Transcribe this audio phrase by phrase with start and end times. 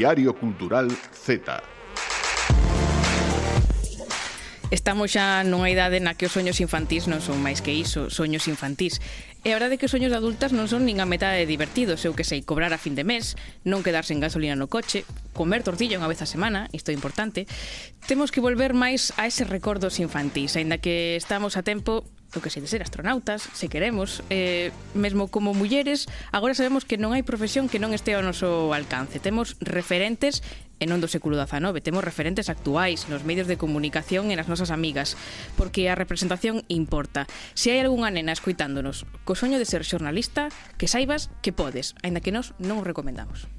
[0.00, 1.60] Diario Cultural Z.
[4.70, 8.48] Estamos xa nunha idade na que os soños infantís non son máis que iso, soños
[8.48, 8.96] infantís.
[9.44, 12.00] E a verdade que os soños de adultas non son nin a metade de divertidos,
[12.08, 13.36] eu que sei, cobrar a fin de mes,
[13.68, 15.04] non quedarse en gasolina no coche,
[15.36, 17.44] comer tortilla unha vez a semana, isto é importante.
[18.08, 22.50] Temos que volver máis a eses recordos infantís, aínda que estamos a tempo do que
[22.50, 27.26] sei de ser astronautas, se queremos, eh, mesmo como mulleres, agora sabemos que non hai
[27.26, 29.18] profesión que non este ao noso alcance.
[29.18, 30.46] Temos referentes
[30.78, 34.70] e non do século XIX, temos referentes actuais nos medios de comunicación e nas nosas
[34.70, 35.18] amigas,
[35.58, 37.26] porque a representación importa.
[37.58, 42.22] Se hai algunha nena escuitándonos co soño de ser xornalista, que saibas que podes, aínda
[42.22, 43.50] que nós non o recomendamos.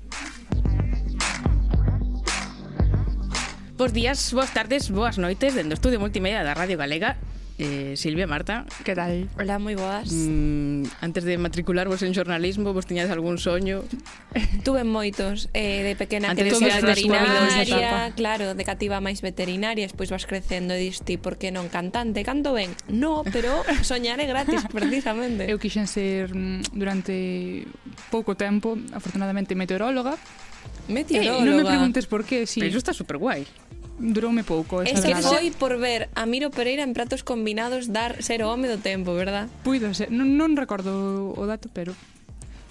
[3.75, 7.19] Bos días, boas tardes, boas noites dentro do Estudio Multimedia da Radio Galega
[7.61, 9.29] Eh, Silvia, Marta Que tal?
[9.37, 13.85] Hola, moi boas mm, Antes de matricularvos en xornalismo, Vos tiñades algún soño?
[14.65, 19.85] Tuve moitos eh, De pequena antes que de ser veterinaria Claro, de cativa máis veterinaria
[19.85, 22.25] Despois vas crecendo e diste Por que non cantante?
[22.25, 22.73] Canto ben?
[22.89, 27.69] No, pero soñar é gratis precisamente Eu quixen ser mm, durante
[28.09, 30.17] pouco tempo Afortunadamente meteoróloga
[30.89, 31.45] Meteoróloga.
[31.45, 32.57] Eh, non me preguntes por qué, si...
[32.57, 33.45] Pero iso está super guai
[34.01, 34.81] duroume pouco.
[34.81, 35.29] Esa Este verdade.
[35.29, 39.13] foi por ver a Miro Pereira en pratos combinados dar ser o home do tempo,
[39.13, 39.45] verdad?
[39.61, 41.93] Puido ser, non, non recordo o dato, pero...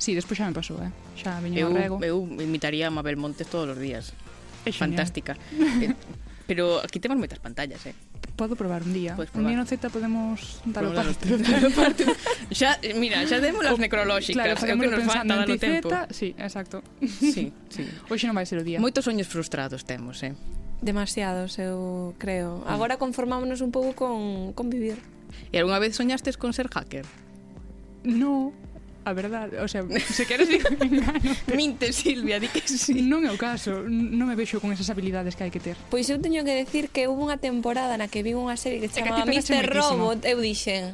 [0.01, 0.91] Sí, despois xa me pasou, eh?
[1.15, 1.97] Xa veño eu, rego.
[2.03, 4.11] Eu imitaría a Mabel Montes todos os días.
[4.67, 4.97] É genial.
[4.99, 5.39] Fantástica.
[5.57, 5.95] eh,
[6.51, 7.95] pero aquí temos moitas pantallas, eh?
[8.35, 9.13] Podo probar un día.
[9.13, 9.53] Podes Un probar.
[9.53, 11.37] día no Z podemos dar o Podemos parte.
[11.37, 12.03] dar o parte.
[12.49, 15.49] xa, mira, xa demos as necrolóxicas, claro, é o que facémolo nos falta pensando dar
[15.53, 15.89] o tempo.
[16.17, 16.81] Sí, exacto.
[17.05, 17.85] Sí, sí.
[18.09, 18.81] Hoxe non vai ser o día.
[18.81, 20.33] Moitos soños frustrados temos, eh?
[20.81, 22.65] Demasiados, eu creo.
[22.65, 22.73] Mm.
[22.73, 24.97] Agora conformámonos un pouco con, con vivir.
[25.53, 27.05] E algunha vez soñastes con ser hacker?
[28.03, 28.57] No,
[29.05, 31.37] a verdade, o sea, se queres digo engánate.
[31.57, 33.01] Minte, Silvia, di que sí.
[33.05, 35.77] Non é o caso, non me vexo con esas habilidades que hai que ter.
[35.89, 38.93] Pois eu teño que decir que houve unha temporada na que vi unha serie que
[38.93, 39.69] se chamaba Mr.
[39.69, 40.93] Robot, eu dixen,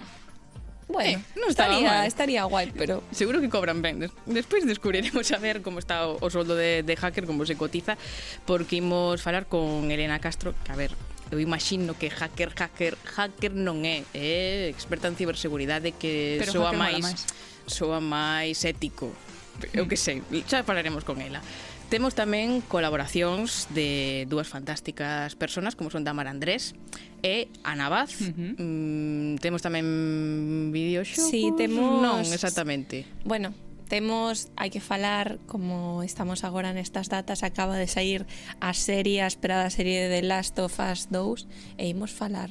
[0.89, 2.07] Bueno, eh, non estaría, mal.
[2.07, 3.03] estaría guai, pero...
[3.11, 4.07] Seguro que cobran ben.
[4.27, 7.99] Despois descubriremos a ver como está o, o soldo de, de hacker, como se cotiza,
[8.47, 10.95] porque imos falar con Elena Castro, que a ver,
[11.35, 16.71] eu imagino que hacker, hacker, hacker non é, é experta en ciberseguridade que pero soa
[16.71, 17.21] máis, máis
[17.67, 19.11] soa máis ético.
[19.75, 21.43] Eu que sei, xa falaremos con ela.
[21.87, 26.75] Temos tamén colaboracións de dúas fantásticas personas como son Tamara Andrés
[27.23, 28.11] e Ana Vaz.
[28.19, 28.53] Uh -huh.
[28.59, 29.87] mm, temos tamén
[30.75, 31.31] videoxogos?
[31.31, 32.03] Sí, temos...
[32.03, 33.07] Non, exactamente.
[33.23, 33.55] Bueno,
[33.87, 38.27] temos, hai que falar como estamos agora nestas datas, acaba de sair
[38.59, 41.47] a serie, a esperada serie de The Last of Us 2
[41.79, 42.51] e imos falar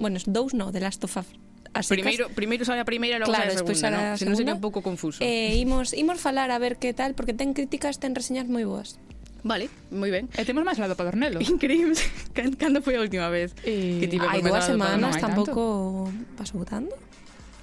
[0.00, 1.41] Bueno, dous no, de Last of Us
[1.72, 2.36] a primeiro, secas.
[2.36, 4.18] Primeiro sale a primeira, logo claro, sale a segunda, non?
[4.20, 5.24] Se non sería un pouco confuso.
[5.24, 9.00] Eh, imos, imos falar a ver que tal, porque ten críticas, ten reseñas moi boas.
[9.42, 10.30] Vale, moi ben.
[10.38, 11.42] E temos máis lado Padornelo.
[11.52, 11.98] Increíble.
[12.32, 13.56] Cando foi a última vez?
[13.66, 16.06] Eh, Que tive hai dúas semanas, tampouco
[16.38, 16.94] pasou tanto.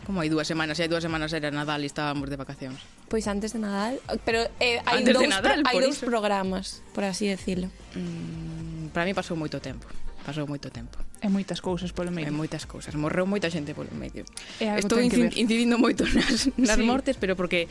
[0.04, 0.76] Como hai dúas semanas?
[0.76, 2.82] Se hai dúas semanas era Nadal e estábamos de vacacións.
[3.08, 4.02] Pois antes de Nadal.
[4.26, 7.70] Pero eh, hai antes dous, Nadal, pro, hai dous programas, por así decirlo.
[7.96, 9.86] Mm, para mí pasou moito tempo.
[10.26, 10.98] Pasou moito tempo.
[11.20, 12.32] E moitas cousas polo medio.
[12.32, 12.96] E moitas cousas.
[12.96, 14.24] Morreu moita xente polo medio.
[14.60, 16.86] Estou incid incidindo moito nas, nas sí.
[16.88, 17.68] mortes, pero porque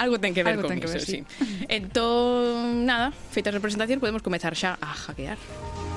[0.00, 1.20] algo ten que ver algo con iso, sí.
[1.20, 1.44] sí.
[1.68, 5.36] entón, nada, feitas as representación, podemos comezar xa a hackear.
[5.36, 5.91] Música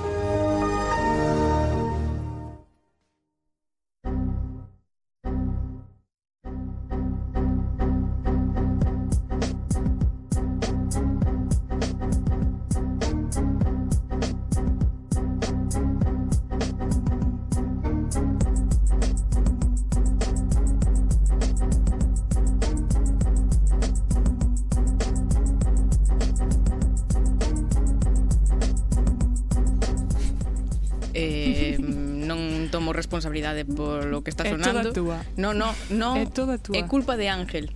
[33.46, 34.80] responsabilidade polo que está sonando.
[34.80, 35.18] É toda túa.
[35.36, 36.16] No, no, no.
[36.16, 36.76] É toda túa.
[36.76, 37.70] É culpa de Ángel.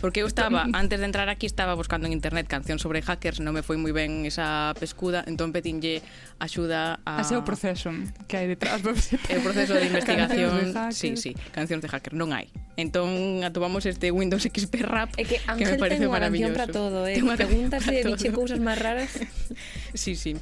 [0.00, 3.52] Porque eu estaba, antes de entrar aquí, estaba buscando en internet canción sobre hackers, non
[3.52, 6.00] me foi moi ben esa pescuda, entón petinlle
[6.40, 7.20] axuda a...
[7.20, 7.92] A seu proceso
[8.24, 8.80] que hai detrás.
[8.84, 12.48] o proceso de investigación, sí, sí, cancións de hacker, non hai.
[12.80, 16.56] Entón atopamos este Windows XP Rap é que, Ángel que me parece ten maravilloso.
[16.56, 17.20] Ángel ten unha canción para todo, eh?
[17.20, 19.12] Preguntas e dixe cousas máis raras.
[19.92, 20.32] sí, sí.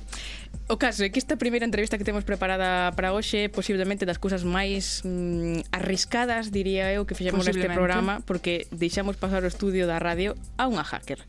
[0.68, 4.20] O caso é que esta primeira entrevista que temos preparada para hoxe é posiblemente das
[4.20, 9.88] cousas máis mm, arriscadas, diría eu, que fixemos neste programa, porque deixamos pasar o estudio
[9.88, 11.24] da radio a unha hacker.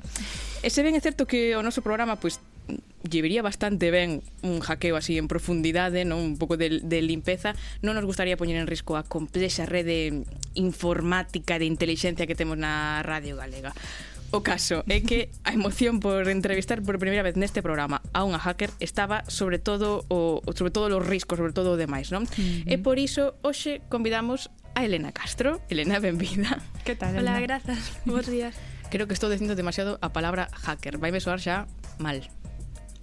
[0.60, 2.44] E se ben é certo que o noso programa, pois,
[3.08, 7.96] llevería bastante ben un hackeo así en profundidade, non un pouco de, de limpeza, non
[7.96, 10.28] nos gustaría poñer en risco a complexa rede
[10.60, 13.72] informática de inteligencia que temos na Radio Galega.
[14.32, 18.38] O caso é que a emoción por entrevistar por primeira vez neste programa a unha
[18.38, 22.30] hacker estaba sobre todo o sobre todo os riscos, sobre todo o demais, non?
[22.30, 22.70] Uh -huh.
[22.70, 25.58] E por iso hoxe convidamos a Elena Castro.
[25.66, 26.62] Elena, benvida.
[26.86, 27.42] Que tal, Elena?
[27.42, 27.82] Hola, grazas.
[28.06, 28.54] Bos días.
[28.94, 31.02] Creo que estou dicindo demasiado a palabra hacker.
[31.02, 31.66] Vai me soar xa
[31.98, 32.22] mal.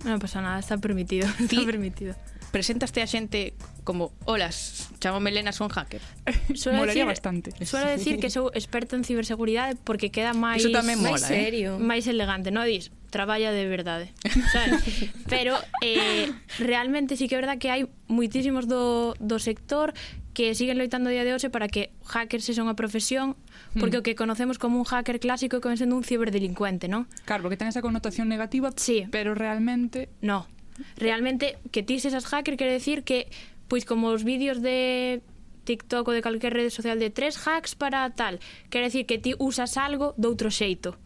[0.06, 2.14] Non pasa nada, está permitido, está permitido
[2.50, 3.54] presentaste a xente
[3.84, 6.02] como Olas, chamo Melena, son hacker
[6.54, 10.74] suelo Molaría decir, bastante Suelo decir que sou experto en ciberseguridade Porque queda máis Iso
[10.74, 11.46] tamén mola, máis ¿eh?
[11.46, 11.70] serio.
[11.76, 11.82] eh?
[11.82, 14.06] Máis elegante, non dis traballa de verdade
[14.50, 14.82] sabes?
[15.32, 16.28] Pero eh,
[16.58, 19.90] realmente sí que é verdad que hai Muitísimos do, do sector
[20.36, 23.40] que siguen loitando día de hoxe para que hacker se son a profesión,
[23.80, 24.00] porque mm.
[24.00, 27.08] o que conocemos como un hacker clásico que ven sendo un ciberdelincuente, non?
[27.24, 29.08] Claro, porque ten esa connotación negativa, sí.
[29.08, 30.12] pero realmente...
[30.20, 30.44] No.
[30.96, 33.28] Realmente, que ti sesas hacker quere decir que,
[33.68, 35.22] pois como os vídeos de
[35.66, 38.38] TikTok ou de calquer rede social de tres hacks para tal,
[38.70, 40.96] quere decir que ti usas algo doutro xeito.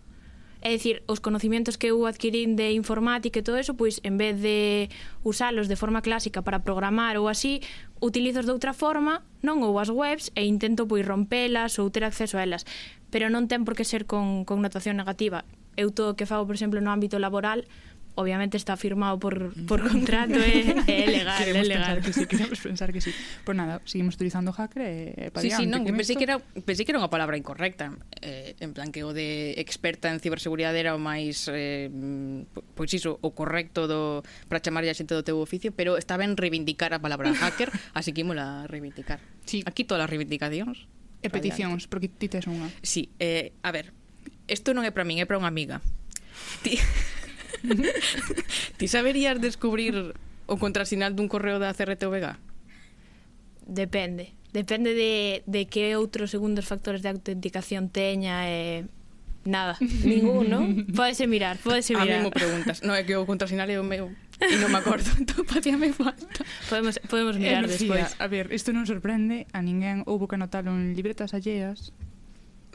[0.61, 4.37] É dicir, os conocimientos que eu adquirín de informática e todo eso, pois en vez
[4.45, 4.93] de
[5.25, 7.65] usalos de forma clásica para programar ou así,
[7.97, 12.37] utilizos de outra forma, non ou as webs e intento pois rompelas ou ter acceso
[12.37, 12.69] a elas.
[13.09, 15.49] Pero non ten por que ser con connotación negativa.
[15.81, 17.65] Eu todo o que fago, por exemplo, no ámbito laboral,
[18.15, 19.89] obviamente está firmado por, por mm.
[19.89, 21.97] contrato, é, é legal, queremos é legal.
[22.01, 23.13] Pensar que sí, queremos pensar que sí.
[23.45, 26.39] Pois nada, seguimos utilizando hacker e eh, sí, diante, sí, non, que pensei que, era,
[26.65, 27.95] pensei que era unha palabra incorrecta.
[28.21, 31.89] Eh, en plan que o de experta en ciberseguridade era o máis eh,
[32.75, 36.37] pois iso, o correcto do para chamarlle a xente do teu oficio, pero está ben
[36.37, 39.23] reivindicar a palabra hacker, así que imola reivindicar.
[39.47, 39.63] Sí.
[39.67, 40.87] Aquí todas as reivindicacións.
[41.21, 42.73] E peticións, porque ti tes unha.
[42.81, 43.93] Sí, eh, a ver,
[44.49, 45.85] isto non é para min, é para unha amiga.
[46.65, 46.81] Ti...
[48.79, 50.15] Ti saberías descubrir
[50.51, 52.37] o contrasinal dun correo da CRTVG?
[53.67, 54.35] Depende.
[54.51, 58.87] Depende de, de que outros segundos factores de autenticación teña e...
[59.41, 60.65] Nada, ningún, non?
[60.93, 62.21] Podese mirar, podese mirar.
[62.21, 62.85] A mí me preguntas.
[62.85, 65.93] Non, é que o contrasinal é o meu e non me acordo, entón patía me
[65.93, 66.45] falta.
[66.69, 68.17] Podemos, podemos mirar Lucía, despois.
[68.17, 71.93] A ver, isto non sorprende a ninguén, houbo que anotalo en libretas alleas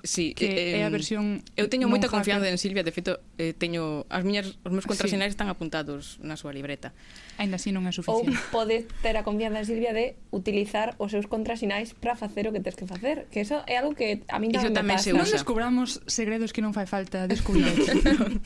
[0.06, 3.58] Sí, que eh, é a versión Eu teño moita confianza en Silvia, de feito eh,
[3.58, 5.36] teño as miñas os meus contrasinais sí.
[5.36, 6.94] están apuntados na súa libreta.
[7.42, 8.38] Ainda así non é suficiente.
[8.38, 12.54] Ou podes ter a confianza en Silvia de utilizar os seus contrasinais para facer o
[12.54, 15.10] que tens que facer, que eso é algo que a mí tamén me pasa.
[15.10, 17.66] Non descubramos segredos que non fai falta descubrir.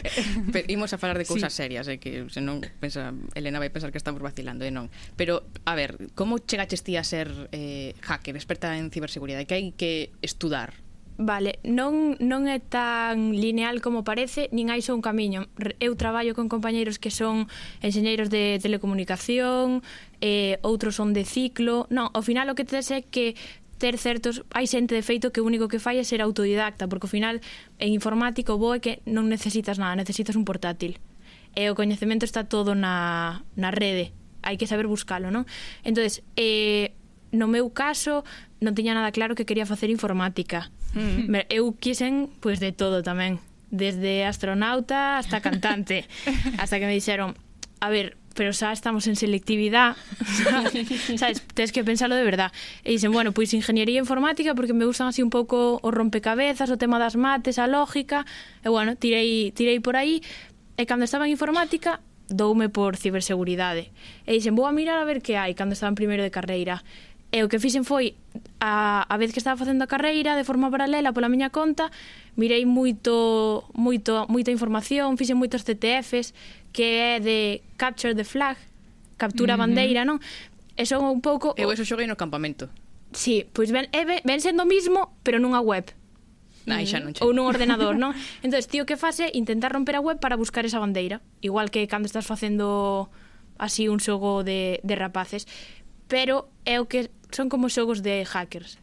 [0.56, 1.68] pero, imos a falar de cousas sí.
[1.68, 4.88] serias, eh, que se non pensa Elena vai pensar que estamos vacilando, e eh, non.
[5.20, 9.44] Pero a ver, como chegaches ti a ser eh, hacker, experta en ciberseguridade?
[9.44, 10.72] Que hai que estudar
[11.22, 15.52] Vale, non, non é tan lineal como parece, nin hai só un camiño.
[15.84, 17.52] Eu traballo con compañeiros que son
[17.84, 19.84] enxeñeiros de telecomunicación,
[20.24, 21.92] eh, outros son de ciclo...
[21.92, 23.36] Non, ao final o que tes é que
[23.84, 24.48] ter certos...
[24.56, 27.44] Hai xente de feito que o único que fai é ser autodidacta, porque ao final
[27.84, 31.04] en informático bo é que non necesitas nada, necesitas un portátil.
[31.52, 35.44] E o coñecemento está todo na, na rede, hai que saber buscalo, non?
[35.84, 36.08] Entón,
[36.40, 36.96] eh,
[37.36, 38.24] no meu caso,
[38.64, 41.30] non tiña nada claro que quería facer informática Mm.
[41.50, 43.38] Eu quisen pois de todo tamén,
[43.70, 46.10] desde astronauta hasta cantante,
[46.62, 47.38] hasta que me dixeron,
[47.80, 50.00] a ver, pero xa estamos en selectividade,
[51.20, 52.52] sabes, tens que pensalo de verdad.
[52.88, 56.80] E dicen, bueno, pois ingeniería informática porque me gustan así un pouco os rompecabezas, o
[56.80, 58.26] tema das mates, a lógica.
[58.64, 60.24] E bueno, tirei tirei por aí
[60.80, 63.92] e cando estaba en informática doume por ciberseguridade.
[64.24, 66.86] E dixen, vou a mirar a ver que hai cando estaba en primeiro de carreira.
[67.36, 68.16] E o que fixen foi
[68.60, 71.92] a, a vez que estaba facendo a carreira de forma paralela pola miña conta,
[72.36, 76.34] mirei moito, moito, moita información, fixen moitos CTFs,
[76.72, 78.58] que é de Capture the Flag,
[79.18, 80.24] captura a bandeira, non?
[80.80, 81.54] E son un pouco...
[81.60, 82.72] Eu eso xoguei no campamento.
[83.12, 85.92] Sí, pois ben, é, ben, sendo o mismo, pero nunha web.
[86.70, 87.26] Ah, Ai, xa non che.
[87.26, 88.16] Ou nun ordenador, non?
[88.46, 89.34] entón, tío, que fase?
[89.34, 91.20] Intentar romper a web para buscar esa bandeira.
[91.42, 93.10] Igual que cando estás facendo
[93.58, 95.50] así un xogo de, de rapaces.
[96.08, 98.78] Pero é o que son como xogos de hackers.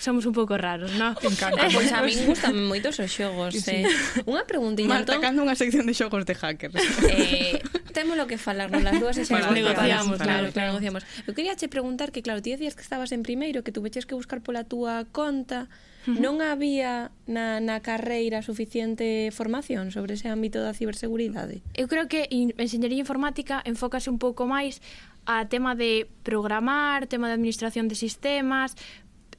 [0.00, 1.12] Somos un pouco raros, non?
[1.20, 1.68] Encanta.
[1.68, 1.76] Eh.
[1.76, 3.52] Pois pues a min gustan moitos os xogos.
[3.52, 3.84] Sí.
[3.84, 4.24] Eh.
[4.24, 5.20] Unha preguntinha, Marta, entón...
[5.20, 6.80] cando unha sección de xogos de hackers.
[7.04, 7.60] Eh,
[7.92, 8.80] temos lo que falar, non?
[8.80, 11.04] Las dúas e xa bueno, negociamos, claro, claro, claro, negociamos.
[11.28, 14.16] Eu quería che preguntar que, claro, ti decías que estabas en primeiro, que tuveches que
[14.16, 15.68] buscar pola túa conta.
[16.08, 16.24] Uh -huh.
[16.24, 21.60] Non había na, na carreira suficiente formación sobre ese ámbito da ciberseguridade?
[21.76, 24.80] Eu creo que enxeñería informática enfócase un pouco máis
[25.26, 28.76] a tema de programar, tema de administración de sistemas,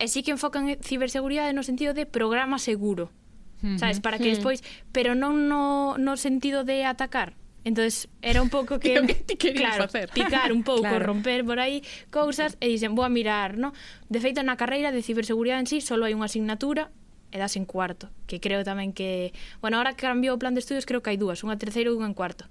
[0.01, 3.13] e sí que enfocan ciberseguridade no sentido de programa seguro.
[3.61, 3.77] Uh -huh.
[3.77, 7.37] Sabes, para que despois, pero non no no sentido de atacar.
[7.63, 10.09] Entonces era un pouco que, que ti claro, facer.
[10.09, 11.05] picar un pouco, claro.
[11.05, 13.73] romper por aí cousas e dicen, vou a mirar, no?
[14.09, 16.89] De feito na carreira de ciberseguridade en sí solo hai unha asignatura
[17.31, 20.65] e das en cuarto, que creo tamén que, bueno, agora que cambiou o plan de
[20.65, 22.49] estudios creo que hai dúas, unha terceira e unha en cuarto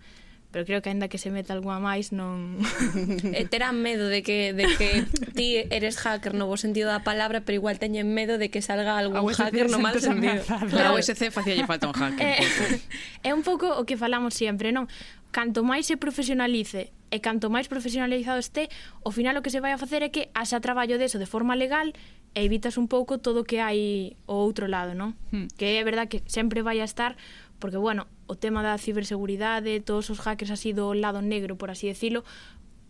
[0.51, 2.59] pero creo que aínda que se meta algunha máis non
[3.37, 7.47] eh, terán medo de que de que ti eres hacker no bo sentido da palabra,
[7.47, 10.43] pero igual teñen medo de que salga algún hacker no mal sentido.
[10.71, 12.27] Claro, a USC facíalle falta un hacker.
[12.27, 12.81] Eh, pois, eh.
[13.29, 14.91] é un pouco o que falamos sempre, non?
[15.31, 18.71] Canto máis se profesionalice e canto máis profesionalizado este,
[19.03, 21.55] ao final o que se vai a facer é que haxa traballo deso de forma
[21.55, 21.95] legal
[22.35, 25.19] e evitas un pouco todo o que hai o outro lado, non?
[25.35, 25.51] Hmm.
[25.59, 27.19] Que é verdad que sempre vai a estar
[27.61, 31.87] porque, bueno, o tema da ciberseguridade, todos os hackers así do lado negro, por así
[31.87, 32.25] decirlo,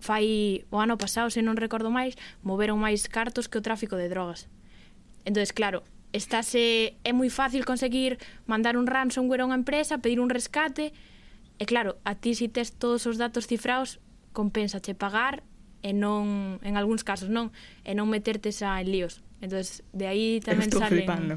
[0.00, 4.08] fai o ano pasado, se non recordo máis, moveron máis cartos que o tráfico de
[4.08, 4.48] drogas.
[5.28, 5.84] Entonces, claro,
[6.16, 8.16] estáse é moi fácil conseguir
[8.48, 10.96] mandar un ransomware a unha empresa, pedir un rescate,
[11.60, 14.00] e claro, a ti si tes todos os datos cifrados,
[14.32, 15.44] compensache pagar
[15.82, 17.52] e non en algúns casos non,
[17.84, 19.20] e non meterte xa en líos.
[19.44, 21.34] Entonces, de aí tamén Estou salen flipando.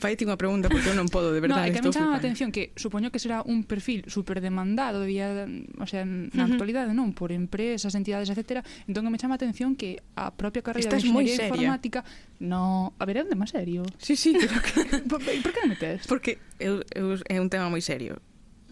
[0.00, 1.68] Faite unha pregunta porque eu non podo, de verdade.
[1.68, 5.04] No, é que me chama a atención que supoño que será un perfil super demandado
[5.04, 5.44] día,
[5.76, 6.56] o sea, na uh -huh.
[6.56, 8.64] actualidade, non, por empresas, entidades, etc.
[8.88, 12.00] Entón que me chama a atención que a propia carreira Estás de enxería informática
[12.40, 13.84] no, a ver, é onde tema serio.
[14.00, 16.08] Sí, sí, pero que por, por que me metes?
[16.08, 18.16] Porque eu, eu, é un tema moi serio.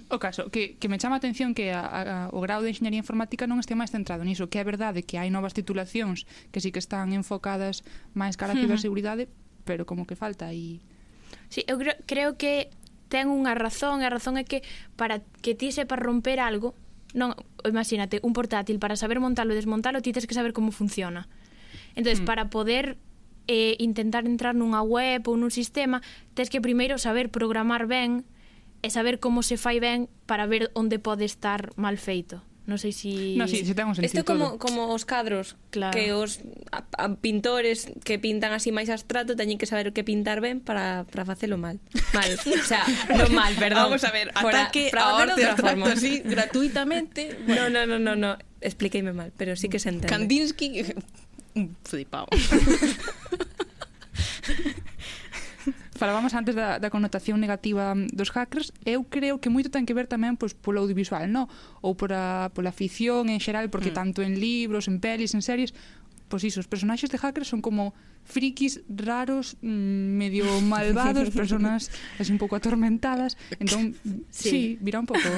[0.08, 2.96] O caso, que, que me chama a atención que a, a, o grau de Enxeñería
[2.96, 6.72] Informática non este máis centrado niso, que é verdade que hai novas titulacións que sí
[6.72, 7.84] que están enfocadas
[8.16, 10.80] máis cara a ciberseguridade, uh -huh pero como que falta aí.
[11.52, 12.72] Sí, eu creo, creo que
[13.12, 14.64] ten unha razón, a razón é que
[14.96, 16.72] para que ti sepas romper algo,
[17.12, 17.36] non,
[17.68, 21.28] imagínate, un portátil para saber montalo e desmontalo, ti tens que saber como funciona.
[21.92, 22.28] Entonces, mm.
[22.28, 22.96] para poder
[23.44, 26.00] eh, intentar entrar nunha web ou nun sistema,
[26.32, 28.24] tens que primeiro saber programar ben
[28.80, 32.40] e saber como se fai ben para ver onde pode estar mal feito.
[32.68, 33.40] Non sei se si...
[33.40, 34.60] No, sí, se ten un sentido Isto como, todo.
[34.60, 35.96] como os cadros claro.
[35.96, 40.04] que os a, a, pintores que pintan así máis abstracto teñen que saber o que
[40.04, 41.80] pintar ben para, para facelo mal.
[42.12, 42.84] Mal, o sea,
[43.18, 43.88] non mal, perdón.
[43.88, 47.40] Vamos a ver, para, ataque para a arte abstracto así gratuitamente.
[47.48, 47.72] Bueno.
[47.72, 48.30] No, no, no, no, no.
[48.60, 50.12] Expliqueime mal, pero sí que se entende.
[50.12, 50.84] Kandinsky
[51.88, 52.28] flipao
[55.98, 60.06] falábamos antes da, da connotación negativa dos hackers, eu creo que moito ten que ver
[60.06, 61.50] tamén pois, polo audiovisual, no?
[61.82, 63.98] ou pola, pola ficción en xeral, porque mm.
[63.98, 65.74] tanto en libros, en pelis, en series,
[66.30, 71.90] pois iso, os personaxes de hackers son como frikis raros, mm, medio malvados, personas
[72.22, 73.98] así un pouco atormentadas, entón
[74.30, 75.28] sí, sí virá un pouco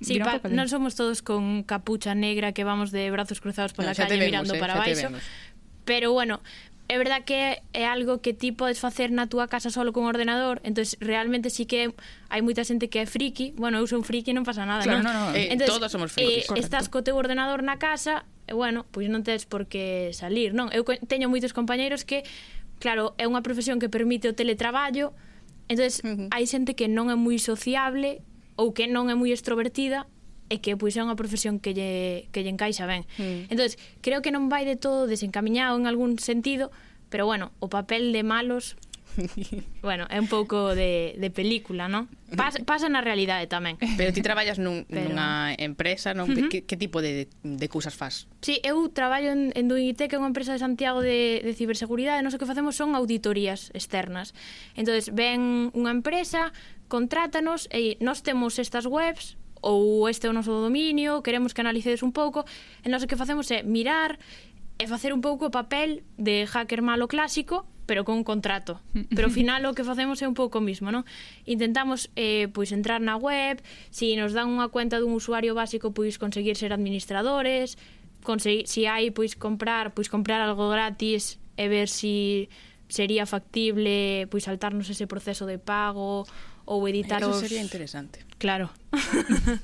[0.00, 4.00] Sí, pa, non somos todos con capucha negra que vamos de brazos cruzados pola no,
[4.00, 5.12] calle vemos, mirando eh, para baixo.
[5.84, 6.40] Pero bueno,
[6.90, 10.58] é verdad que é algo que ti podes facer na túa casa solo con ordenador,
[10.66, 11.94] entonces realmente sí que
[12.26, 14.98] hai moita xente que é friki, bueno, eu son friki e non pasa nada, claro,
[14.98, 15.06] non?
[15.06, 15.38] No, no.
[15.38, 16.42] Eh, entonces, todos somos frikis.
[16.42, 16.66] Eh, Correcto.
[16.66, 20.66] estás co teu ordenador na casa, e bueno, pois non tes por que salir, non?
[20.74, 22.26] Eu teño moitos compañeiros que,
[22.82, 25.14] claro, é unha profesión que permite o teletraballo,
[25.70, 26.28] entonces uh -huh.
[26.34, 28.18] hai xente que non é moi sociable
[28.58, 30.10] ou que non é moi extrovertida
[30.50, 33.06] e que pois é unha profesión que lle, que lle encaixa ben.
[33.16, 33.48] Mm.
[33.48, 36.74] entonces creo que non vai de todo desencamiñado en algún sentido,
[37.08, 38.76] pero bueno, o papel de malos
[39.82, 42.06] bueno, é un pouco de, de película, non?
[42.38, 43.74] Pas, pasa na realidade tamén.
[43.98, 45.10] Pero ti traballas nun, Pero...
[45.10, 46.30] nunha empresa, non?
[46.30, 46.50] Uh -huh.
[46.50, 48.30] que, que tipo de, de cousas faz?
[48.40, 52.22] Sí, eu traballo en, en Duinite, que é unha empresa de Santiago de, de ciberseguridade.
[52.22, 54.32] Nos o que facemos son auditorías externas.
[54.78, 56.54] Entón, ven unha empresa,
[56.86, 62.02] contrátanos e nós temos estas webs, ou este é o noso dominio, queremos que analicedes
[62.02, 62.44] un pouco,
[62.84, 64.18] e nós o que facemos é mirar
[64.80, 68.80] e facer un pouco o papel de hacker malo clásico, pero con contrato.
[69.16, 71.02] Pero ao final o que facemos é un pouco o mismo, non?
[71.44, 75.90] Intentamos eh, pois entrar na web, se si nos dan unha cuenta dun usuario básico,
[75.90, 77.74] pois conseguir ser administradores,
[78.22, 83.24] conseguir, se si hai pois comprar, pois comprar algo gratis e ver se si sería
[83.24, 86.26] factible pois saltarnos ese proceso de pago
[86.70, 87.42] ou editar Eso os...
[87.42, 88.22] sería interesante.
[88.38, 88.70] Claro.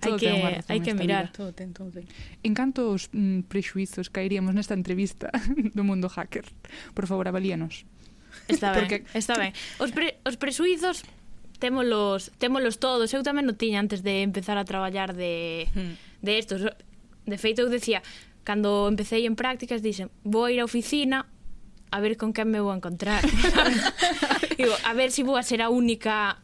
[0.00, 0.32] hai que,
[0.72, 1.28] hai que mirar.
[1.36, 2.08] Todo ten, todo ten.
[2.40, 5.28] En canto os mm, prexuizos caeríamos nesta entrevista
[5.76, 6.48] do mundo hacker?
[6.96, 7.84] Por favor, avalíanos.
[8.48, 9.04] Está ben, Porque...
[9.12, 9.52] está ben.
[9.76, 11.04] Os, pre, os presuizos
[11.60, 13.12] témolos, témolos todos.
[13.12, 16.24] Eu tamén o tiña antes de empezar a traballar de, hmm.
[16.24, 16.64] de estos.
[17.28, 18.00] De feito, eu decía,
[18.48, 21.28] cando empecéi en prácticas, dixen, vou ir á oficina
[21.92, 23.20] a ver con quen me vou encontrar.
[24.58, 26.42] digo, a ver se si vou a ser a única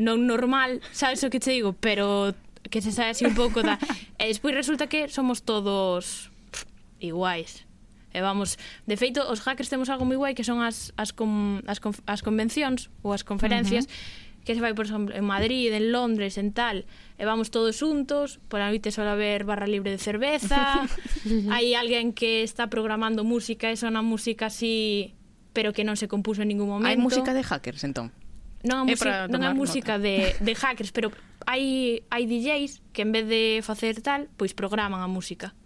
[0.00, 2.32] non normal, sabes o que te digo, pero
[2.72, 3.76] que se sabe así un pouco da...
[4.16, 6.64] E eh, despois resulta que somos todos pff,
[7.04, 7.68] iguais.
[8.10, 8.56] E vamos,
[8.88, 12.20] de feito, os hackers temos algo moi guai que son as, as, com, as, as
[12.24, 14.44] convencións ou as conferencias uh -huh.
[14.48, 16.88] que se vai, por exemplo, en Madrid, en Londres, en tal.
[17.20, 20.88] E vamos todos xuntos, por a noite solo haber barra libre de cerveza,
[21.52, 25.12] hai alguén que está programando música e sona música así
[25.52, 26.90] pero que non se compuso en ningún momento.
[26.90, 28.14] Hai música de hackers, entón?
[28.60, 31.08] Non, é música, non é música de, de hackers, pero
[31.48, 35.56] hai, hai DJs que en vez de facer tal, pois programan a música.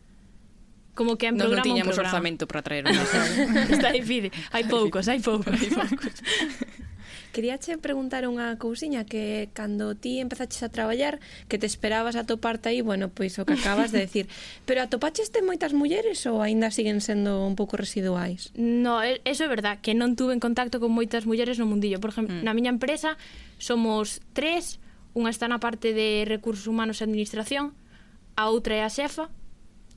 [0.94, 2.14] Como que en no, programa non tiñamos programa.
[2.14, 3.74] orzamento para traer unha eh.
[3.74, 4.30] Está difícil.
[4.54, 5.58] Hai poucos, hai poucos.
[5.58, 6.14] hai poucos.
[7.34, 11.18] Queríache preguntar unha cousiña que cando ti empezaches a traballar,
[11.50, 14.30] que te esperabas a toparte aí, bueno, pois o que acabas de decir.
[14.70, 18.54] Pero atopacheste moitas mulleres ou aínda siguen sendo un pouco residuais?
[18.54, 21.98] No, eso é verdad, que non tuve en contacto con moitas mulleres no mundillo.
[21.98, 22.46] Por exemplo, mm.
[22.46, 23.18] na miña empresa
[23.58, 24.78] somos tres,
[25.18, 27.74] unha está na parte de recursos humanos e administración,
[28.38, 29.26] a outra é a xefa,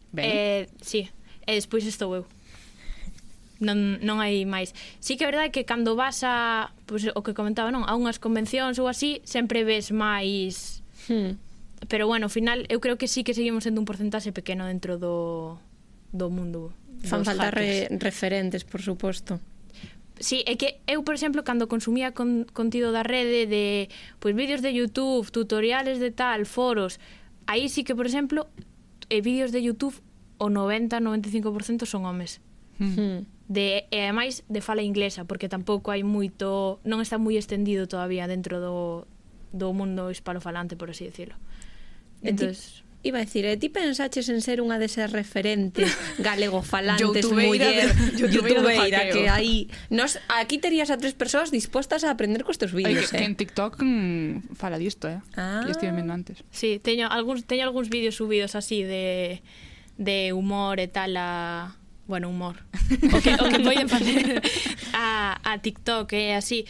[0.10, 0.26] Ben.
[0.26, 1.06] Eh, sí,
[1.46, 2.26] e despois estou eu
[3.60, 4.74] non, non hai máis.
[5.02, 7.84] Sí que é verdade que cando vas a pois, o que comentaba, non?
[7.84, 10.82] A unhas convencións ou así, sempre ves máis...
[11.12, 11.38] Hmm.
[11.86, 14.98] Pero bueno, ao final, eu creo que sí que seguimos sendo un porcentaxe pequeno dentro
[14.98, 15.62] do,
[16.10, 16.74] do mundo.
[17.06, 17.94] Fan falta hackers.
[17.94, 19.38] re, referentes, por suposto.
[20.20, 24.66] Sí, é que eu, por exemplo, cando consumía con, contido da rede de pois vídeos
[24.66, 26.98] de YouTube, tutoriales de tal, foros,
[27.46, 28.50] aí sí que, por exemplo,
[29.14, 29.94] e vídeos de YouTube
[30.42, 32.42] o 90, 95% son homes.
[32.82, 37.88] Mm de e ademais de fala inglesa, porque tampouco hai moito, non está moi extendido
[37.88, 39.08] todavía dentro do
[39.56, 41.36] do mundo hispalofalante, por así decirlo.
[42.22, 45.88] Entonces, ti, iba a decir, e ti pensaches en ser unha deses referentes
[46.20, 49.72] galegofalantes, muller, youtubeira, que aí...
[49.88, 53.20] Nos, aquí terías a tres persoas dispostas a aprender cos teus vídeos, que, eh?
[53.24, 55.22] Que en TikTok mmm, fala disto, eh?
[55.38, 55.64] Ah.
[55.64, 56.44] Que estive vendo antes.
[56.52, 59.40] Sí, teño algúns, teño algúns vídeos subidos así de,
[59.96, 61.78] de humor e tal a
[62.08, 62.56] bueno, humor.
[63.14, 64.42] O que, o que poden facer
[64.94, 66.66] a, a TikTok e así.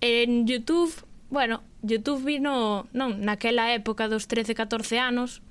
[0.00, 0.92] En Youtube
[1.30, 5.42] bueno, Youtube vino non, naquela época dos 13, 14 anos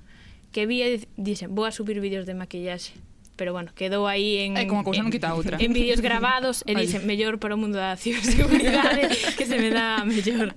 [0.52, 2.96] que vi e dixen, vou a subir vídeos de maquillaxe
[3.36, 4.56] pero bueno, quedou aí en...
[4.56, 5.60] É como a cousa non quita outra.
[5.60, 10.02] En vídeos grabados, e dixen mellor para o mundo da ciberseguridade, que se me dá
[10.02, 10.56] mellor.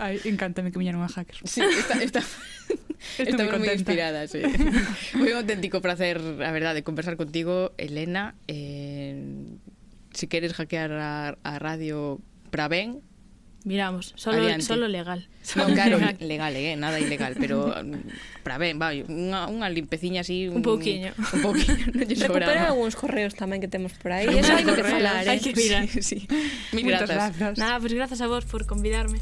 [0.00, 1.44] Ai, encántame que miñaron a hackers.
[1.44, 2.00] Sí, está...
[2.00, 2.24] está...
[3.20, 4.42] Estou moi moi inspirada, sí.
[5.20, 8.34] moi auténtico placer, a verdade, conversar contigo, Elena.
[8.50, 9.14] Eh,
[10.12, 12.18] se si queres hackear a, a radio
[12.50, 13.04] para ben,
[13.68, 14.64] miramos, solo, Adiante.
[14.64, 15.28] solo legal.
[15.54, 20.48] Non, claro, legal, eh, nada ilegal, pero mm, para ben, vai, unha, unha limpeciña así...
[20.48, 21.12] Un, un pouquiño.
[21.12, 22.48] Un pouquiño, non lle sobraba.
[22.48, 25.36] Recupera algúns correos tamén que temos por aí, Eso hai que falar, eh?
[25.36, 25.84] Hai que mirar.
[25.84, 26.18] Sí, sí.
[26.72, 27.36] Mil grazas.
[27.36, 27.60] grazas.
[27.60, 29.20] Nada, pois pues, grazas a vos por convidarme.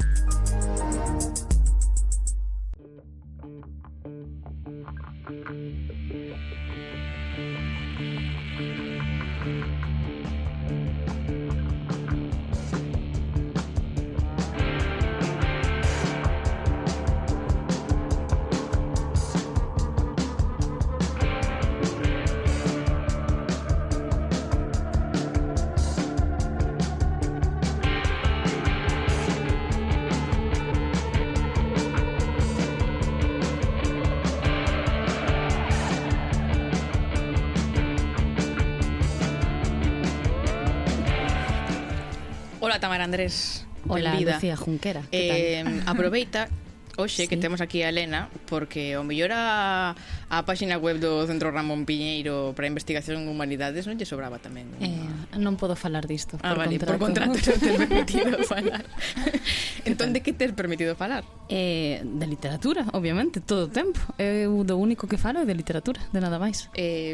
[42.97, 43.65] Tamara Andrés.
[43.87, 45.03] Ola, Lucía Junquera.
[45.11, 45.83] Que eh, tal?
[45.85, 46.49] Aproveita
[46.97, 47.27] Oxe, sí.
[47.27, 49.93] que temos aquí a Elena Porque o mellor a,
[50.33, 54.65] a páxina web do Centro Ramón Piñeiro Para investigación en humanidades non lle sobraba tamén
[54.81, 55.05] unha...
[55.29, 56.97] eh, Non podo falar disto Ah, por vale, contrato.
[56.97, 57.53] por contrato non te
[57.85, 58.81] permitido falar
[59.87, 61.21] Entón, de que te permitido falar?
[61.53, 66.01] Eh, de literatura, obviamente, todo o tempo Eu do único que falo é de literatura,
[66.09, 67.13] de nada máis Eh,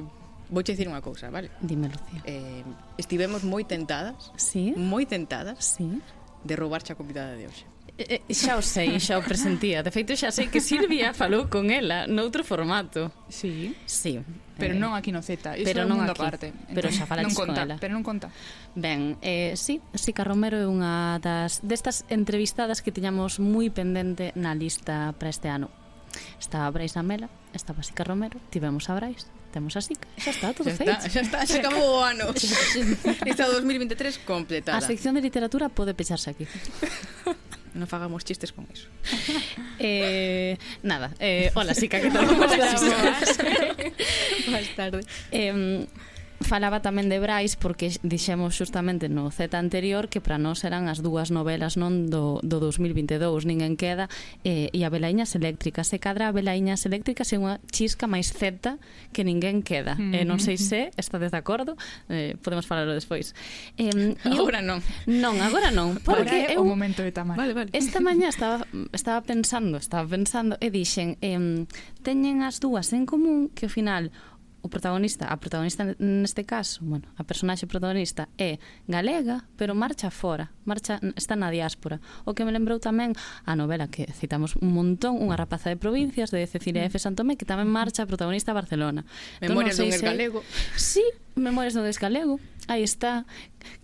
[0.54, 1.50] Vouche dicir unha cousa, vale?
[1.66, 2.22] Dime, Lucía.
[2.30, 2.62] Eh,
[3.02, 4.30] estivemos moi tentadas.
[4.38, 4.78] Sí?
[4.78, 5.82] Moi tentadas.
[5.82, 5.98] Sí?
[6.46, 7.66] De roubarche a convidada de hoxe.
[7.98, 9.82] Eh, eh, xa o sei, xa o presentía.
[9.82, 13.10] De feito, xa sei que Silvia falou con ela noutro formato.
[13.34, 13.74] Sí.
[13.90, 14.22] Sí.
[14.58, 16.48] Pero eh, non aquí no Z, iso pero é un mundo aquí, aparte.
[16.70, 17.82] Pero entón, xa falaches con ela.
[17.82, 18.30] Pero non conta.
[18.78, 24.54] Ben, eh, sí, Sica Romero é unha das destas entrevistadas que teñamos moi pendente na
[24.54, 25.74] lista para este ano.
[26.38, 29.94] Estaba Brais Amela, estaba Sica Romero, tivemos a Brais, temos así.
[30.18, 30.98] Xa está, todo xa feito.
[30.98, 32.34] Está, xa está, xa acabou o ano.
[33.28, 34.82] Lista 2023 completada.
[34.82, 36.50] A sección de literatura pode pecharse aquí.
[37.78, 38.90] non fagamos chistes con iso.
[39.82, 42.26] eh, nada, eh, hola, Sica, que tal?
[42.26, 42.98] Hola, Sica.
[44.50, 45.06] Boas tardes.
[45.30, 45.86] Eh,
[46.44, 51.02] falaba tamén de Brais porque dixemos xustamente no Z anterior que para nós eran as
[51.02, 54.12] dúas novelas non do, do 2022 Ninguén queda
[54.44, 58.78] eh, e a Belaiñas eléctricas se cadra a Belaiñas eléctricas é unha chisca máis Z
[59.16, 59.96] que Ninguén queda.
[59.96, 60.16] Mm -hmm.
[60.22, 61.80] eh, non sei se estades de acordo
[62.12, 63.34] eh, podemos falarlo despois.
[63.80, 64.80] Eh, agora eu, non.
[65.08, 67.70] Non, agora non porque agora é eu, o momento de tamar vale, vale.
[67.74, 71.66] esta mañá estaba, estaba pensando estaba pensando e dixen eh,
[72.04, 74.12] teñen as dúas en común que ao final
[74.64, 80.56] o protagonista, a protagonista neste caso, bueno, a personaxe protagonista é galega, pero marcha fora,
[80.64, 82.00] marcha está na diáspora.
[82.24, 83.12] O que me lembrou tamén
[83.44, 86.96] a novela que citamos un montón, Unha rapaza de provincias de Cecilia F.
[86.96, 89.04] Santome, que tamén marcha a protagonista a Barcelona.
[89.44, 90.08] Memorias entón, non sei dun se...
[90.08, 90.40] galego.
[90.80, 91.04] Sí,
[91.36, 93.26] Memorias no Descalego, Aí está.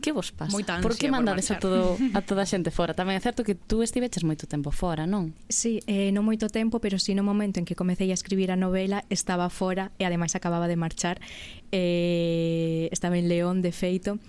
[0.02, 0.52] Que vos pasa?
[0.52, 2.96] Moita ansia por que mandades por a, todo, a toda a xente fora?
[2.96, 5.36] Tamén é certo que tú estiveches moito tempo fora, non?
[5.52, 8.58] Sí, eh, non moito tempo, pero sí no momento en que comecei a escribir a
[8.60, 11.20] novela estaba fora e ademais acababa de marchar.
[11.72, 14.20] Eh, estaba en León, de feito.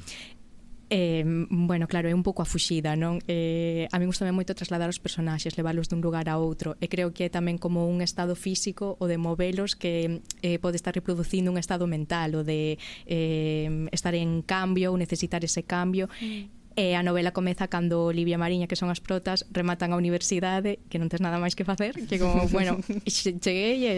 [0.90, 3.22] Eh, bueno, claro, é un pouco a fuxida, non?
[3.30, 7.14] Eh, a mí gustame moito trasladar os personaxes, leválos dun lugar a outro, e creo
[7.14, 11.54] que é tamén como un estado físico o de movelos que eh, pode estar reproducindo
[11.54, 12.74] un estado mental, o de
[13.06, 18.38] eh, estar en cambio, ou necesitar ese cambio, mm E a novela comeza cando Olivia
[18.38, 21.98] Mariña, que son as protas, rematan a universidade, que non tes nada máis que facer,
[22.06, 22.78] que como, bueno,
[23.10, 23.94] cheguei e...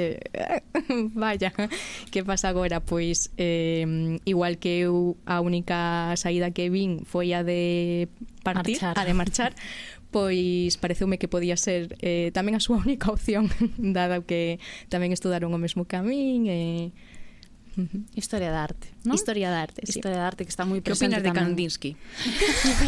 [1.13, 1.53] Vaya,
[2.09, 2.81] que pasa agora?
[2.81, 8.09] Pois, eh, igual que eu a única saída que vin foi a de
[8.41, 8.97] partir, marchar.
[8.97, 9.53] a de marchar,
[10.09, 14.57] pois pareceume que podía ser eh, tamén a súa única opción, dado que
[14.89, 16.89] tamén estudaron o mesmo camín e...
[16.89, 16.89] Eh...
[18.17, 18.92] Historia de arte.
[19.05, 19.15] ¿no?
[19.15, 19.99] Historia de arte, sí.
[19.99, 21.45] Historia de arte, que está moi presente Que opinas de tamén?
[21.55, 21.91] Kandinsky?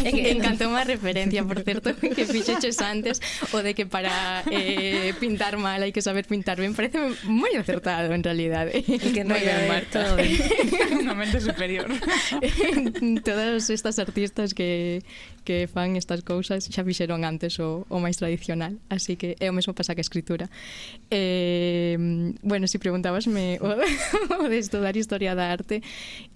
[0.03, 3.19] é que encantou unha referencia, por certo, que fixeches antes,
[3.51, 6.71] o de que para eh, pintar mal hai que saber pintar ben.
[6.71, 8.71] Parece moi acertado, en realidad.
[8.71, 10.15] E que no ben, Marta.
[11.05, 11.91] Unha mente superior.
[13.23, 15.03] Todas estas artistas que,
[15.43, 18.79] que fan estas cousas xa fixeron antes o, o máis tradicional.
[18.87, 20.47] Así que é o mesmo pasa que a escritura.
[21.11, 21.97] Eh,
[22.41, 23.67] bueno, si preguntabasme o,
[24.39, 25.83] o de estudar Historia da Arte,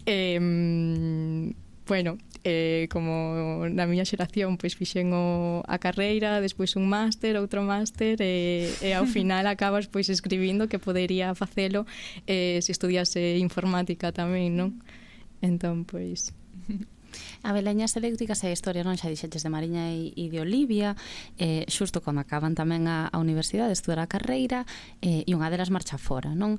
[0.05, 1.53] Eh,
[1.89, 7.65] bueno, eh, como na miña xeración pois fixen o, a carreira, despois un máster, outro
[7.65, 11.89] máster e, e ao final acabas pois escribindo que podería facelo
[12.29, 14.69] eh, se estudiase informática tamén, non?
[15.41, 16.31] Entón, pois...
[17.43, 18.97] Abelañas eléctricas é a historia, non?
[18.97, 20.97] Xa dixetes de Mariña e, e de Olivia,
[21.39, 24.65] eh, xusto cando acaban tamén a, a universidade, estudar a carreira,
[24.99, 26.57] eh, e unha delas marcha fora, non?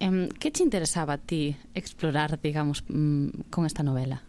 [0.00, 4.24] Em, que te interesaba a ti explorar, digamos, mm, con esta novela?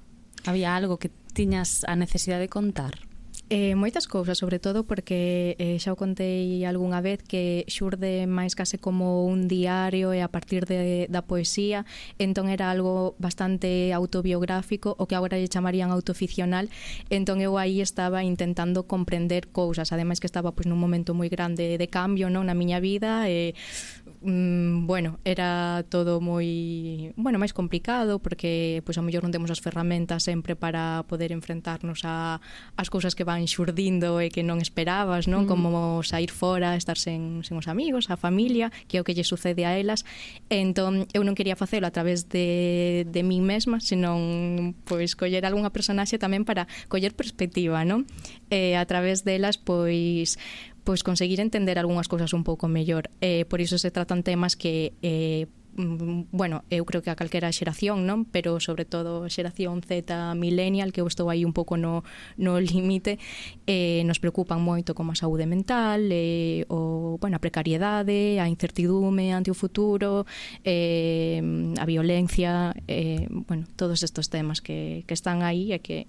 [0.45, 3.06] Había algo que tiñas a necesidade de contar?
[3.49, 8.59] Eh, moitas cousas, sobre todo porque eh, xa o contei algunha vez que xurde máis
[8.59, 11.87] case como un diario e a partir de, da poesía,
[12.19, 16.67] entón era algo bastante autobiográfico o que agora lle chamarían autoficcional,
[17.07, 21.79] entón eu aí estaba intentando comprender cousas, ademais que estaba pois nun momento moi grande
[21.79, 27.53] de cambio, non, na miña vida e eh, mm, bueno, era todo moi, bueno, máis
[27.53, 32.41] complicado porque pois pues, a mellor non temos as ferramentas sempre para poder enfrentarnos a
[32.75, 35.45] as cousas que van xurdindo e que non esperabas, non?
[35.45, 35.49] Mm.
[35.49, 35.69] Como
[36.01, 39.65] sair fora, estar sen, sen os amigos, a familia, que é o que lle sucede
[39.65, 40.03] a elas.
[40.49, 45.45] E entón, eu non quería facelo a través de, de mí mesma, senón pois coller
[45.45, 48.09] algunha personaxe tamén para coller perspectiva, non?
[48.49, 50.39] E a través delas, pois,
[50.87, 53.11] pois conseguir entender algunhas cousas un pouco mellor.
[53.19, 57.51] Eh, por iso se tratan temas que eh, mm, bueno, eu creo que a calquera
[57.51, 58.23] xeración, non?
[58.23, 60.07] Pero sobre todo xeración Z
[60.39, 62.07] millennial, que eu estou aí un pouco no,
[62.39, 63.19] no límite,
[63.67, 69.35] eh, nos preocupan moito como a saúde mental, eh, o, bueno, a precariedade, a incertidume
[69.35, 70.23] ante o futuro,
[70.63, 71.43] eh,
[71.75, 76.07] a violencia, eh, bueno, todos estos temas que, que están aí e que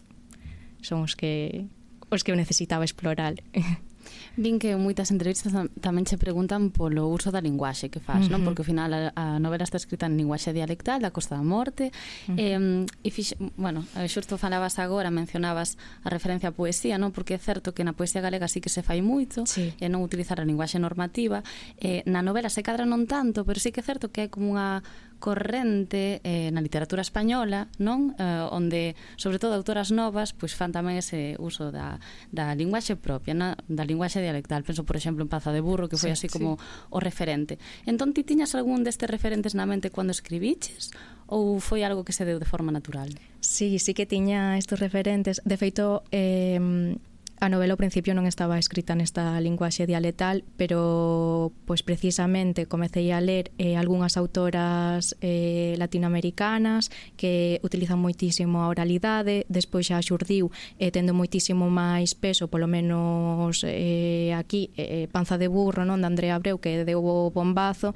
[0.86, 1.66] son os que
[2.14, 3.34] os que eu necesitaba explorar.
[4.36, 5.50] Vin que moitas entrevistas
[5.82, 8.32] tamén se preguntan polo uso da linguaxe que faz, uh -huh.
[8.38, 8.46] non?
[8.46, 11.90] Porque ao final a, a novela está escrita en linguaxe dialectal da Costa da Morte.
[12.28, 12.86] Uh -huh.
[12.86, 17.10] eh, e fixe, bueno, xusto falabas agora, mencionabas a referencia á poesía, non?
[17.10, 19.74] Porque é certo que na poesía galega sí que se fai moito sí.
[19.78, 21.42] e non utilizar a linguaxe normativa.
[21.78, 24.54] Eh, na novela se cadra non tanto, pero sí que é certo que é como
[24.54, 24.82] unha
[25.18, 28.14] corrente eh, na literatura española, non?
[28.16, 31.98] Eh, onde, sobre todo, autoras novas pois fan tamén ese uso da,
[32.30, 34.62] da linguaxe propia, na, da linguaxe dialectal.
[34.62, 36.64] Penso, por exemplo, en Paza de Burro, que foi sí, así como sí.
[36.94, 37.58] o referente.
[37.84, 40.94] Entón, ti tiñas algún destes referentes na mente cando escribiches?
[41.28, 43.12] Ou foi algo que se deu de forma natural?
[43.44, 45.44] Sí, sí que tiña estes referentes.
[45.44, 46.96] De feito, eh,
[47.40, 53.22] A novela ao principio non estaba escrita nesta linguaxe dialetal, pero pois precisamente comecei a
[53.22, 60.50] ler eh, algunhas autoras eh, latinoamericanas que utilizan moitísimo a oralidade, despois xa xurdiu
[60.82, 66.10] eh, tendo moitísimo máis peso, polo menos eh, aquí, eh, Panza de burro, non, de
[66.10, 67.94] Andrea Abreu, que deu o bombazo,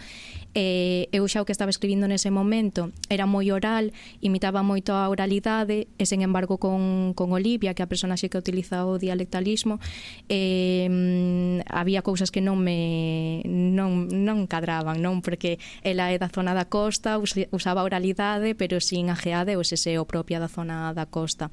[0.55, 3.91] eh, eu xa o que estaba escribindo nese momento era moi oral,
[4.23, 8.87] imitaba moito a oralidade, e sen embargo con, con Olivia, que a personaxe que utiliza
[8.87, 9.81] o dialecto capitalismo
[10.29, 16.29] e mm, había cousas que non me non, non cadraban, non porque ela é da
[16.29, 21.09] zona da costa, usaba oralidade, pero sin ajeade ou se seo propia da zona da
[21.09, 21.49] costa.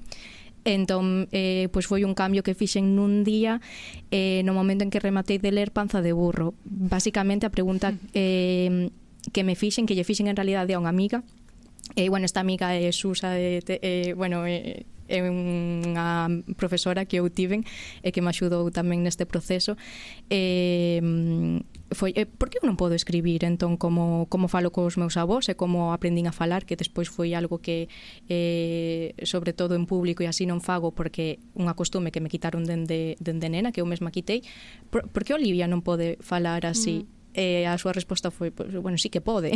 [0.68, 3.64] Entón, eh, pois foi un cambio que fixen nun día
[4.12, 6.52] eh, no momento en que rematei de ler Panza de burro.
[6.68, 8.92] Básicamente a pregunta eh,
[9.32, 11.24] que me fixen, que lle fixen en realidade a unha amiga,
[11.96, 16.30] E, eh, bueno, esta amiga é eh, Susa, eh, te, eh, bueno, eh, é unha
[16.56, 17.66] profesora que eu tiven
[18.06, 19.76] e que me axudou tamén neste proceso.
[20.30, 25.02] E mm, foi eh, por que eu non podo escribir entón como, como falo cos
[25.02, 27.90] meus avós e como aprendín a falar que despois foi algo que
[28.30, 32.62] eh, sobre todo en público e así non fago porque unha costume que me quitaron
[32.64, 34.46] dende, dende nena que eu mesma quitei
[34.94, 37.10] por, por que Olivia non pode falar así?
[37.10, 39.56] Mm e a súa resposta foi, pues, bueno, sí que pode.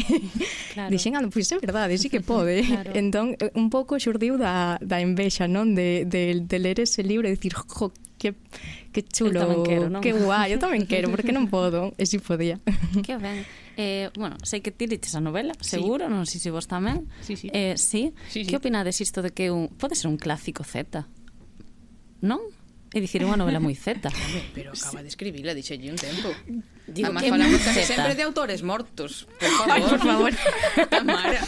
[0.71, 0.87] Claro.
[0.95, 2.63] Dixen, ah, pois é verdade, sí que pode.
[2.63, 2.95] claro.
[2.95, 5.75] Entón, eh, un pouco xurdiu da, da envexa, non?
[5.75, 8.39] De, de, de ler ese libro e dicir, jo, que,
[8.95, 9.99] que chulo, quero, non?
[9.99, 12.63] que guai, eu tamén quero, porque non podo, e si podía.
[13.03, 13.43] Que ben.
[13.75, 16.11] Eh, bueno, sei que ti liches a novela, seguro, sí.
[16.13, 17.03] non sei se vos tamén.
[17.19, 17.51] Sí, sí.
[17.51, 18.15] Eh, sí?
[18.31, 18.47] sí, sí.
[18.47, 21.03] Que opinades isto de que un, pode ser un clásico Z?
[22.23, 22.39] Non?
[22.93, 24.07] É dicir, unha novela moi Z.
[24.53, 26.29] Pero acaba de escribila, dixelle un tempo.
[26.85, 29.25] Digo, Además, falamos case sempre de autores mortos.
[29.39, 30.31] Por favor, Ay, por favor.
[30.89, 31.41] Tamara.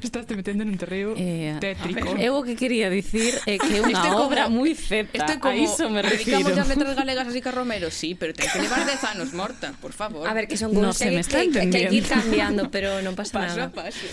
[0.00, 2.16] Estás te metendo nun terreo eh, tétrico.
[2.16, 5.12] Eu o eh, que quería dicir é que é unha obra moi zeta.
[5.12, 6.40] Isto é como, a iso me refiro.
[6.40, 9.36] Dedicamos as letras galegas así que a Romero, sí, pero ten que levar 10 anos
[9.36, 10.24] morta, por favor.
[10.24, 13.04] A ver, que son no, se me está que, que, que, que ir cambiando, pero
[13.04, 13.68] non pasa paso nada.
[13.68, 14.08] Paso a paso.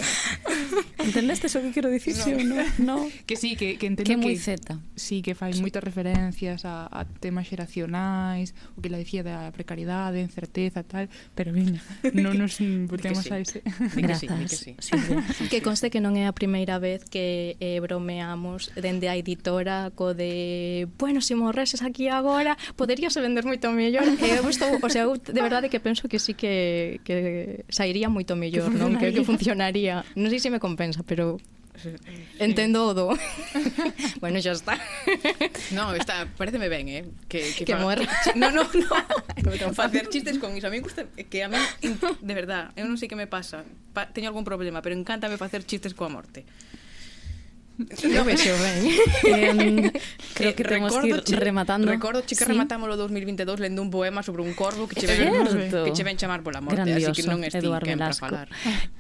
[1.08, 2.24] Entendeste o que quero dicir, no.
[2.28, 2.68] sí ou non?
[2.84, 2.98] No.
[3.24, 4.20] Que sí, que, que entendo que...
[4.20, 4.76] Que moi zeta.
[5.00, 10.20] Sí, que fai moitas referencias a, a temas xeracionais, o que la dicía da precariedade,
[10.20, 11.82] incerteza, Madrid, tal, pero viña,
[12.14, 12.58] non nos
[12.90, 13.62] botemos a ese.
[13.96, 14.98] Grazas, que, sí.
[15.50, 20.14] que conste que non é a primeira vez que eh, bromeamos dende a editora co
[20.14, 24.06] de, bueno, se morreses aquí agora, poderías vender moito mellor.
[24.06, 28.10] Eh, eu estou, o sea, eu de verdade que penso que sí que, que sairía
[28.10, 28.98] moito mellor, non?
[28.98, 30.02] Que, que funcionaría.
[30.18, 31.38] Non sei se me compensa, pero
[32.40, 33.08] Entendo o do.
[34.22, 34.80] bueno, xa está.
[35.72, 37.82] no, está, pareceme ben, eh, que que, que fa...
[37.82, 38.08] morra.
[38.36, 39.74] No, no, no.
[39.74, 41.58] Facer chistes con iso a mí gusta que a mí
[42.22, 43.64] de verdad, eu non sei que me pasa.
[43.96, 46.44] Pa, teño algún problema, pero encántame facer chistes coa morte.
[47.76, 48.82] Non vexo ben.
[49.28, 49.92] eh,
[50.32, 51.92] creo que temos que ir che, rematando.
[51.92, 52.48] Recordo che que sí.
[52.48, 56.16] rematamos o 2022 lendo un poema sobre un corvo que che ven, que che ven
[56.16, 58.48] chamar pola morte, Grandioso, así que non estín Eduardo quen para falar.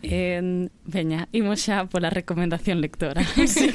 [0.03, 3.23] Eh, veña, imos xa pola recomendación lectora.
[3.47, 3.71] sí.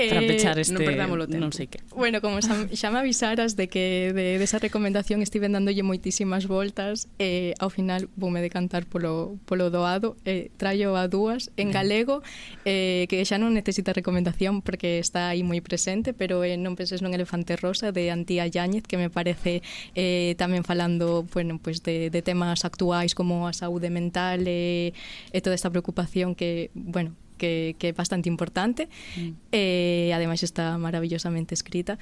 [0.00, 1.44] Eh, para pechar este non perdámolo tempo.
[1.44, 1.84] Non sei que.
[1.92, 6.48] Bueno, como xa, xa me avisaras de que de, de esa recomendación estive dándolle moitísimas
[6.48, 11.68] voltas e eh, ao final voume decantar polo, polo doado eh, traio a dúas en
[11.70, 12.24] galego
[12.64, 17.04] eh, que xa non necesita recomendación porque está aí moi presente pero eh, non penses
[17.04, 19.60] nun elefante rosa de Antía Yáñez que me parece
[19.92, 25.36] eh, tamén falando bueno, pues de, de temas actuais como a saúde mental e, eh,
[25.36, 28.92] e toda esta preocupación que, bueno, que, que é bastante importante.
[29.16, 29.32] Mm.
[29.48, 31.96] e ademais está maravillosamente escrita.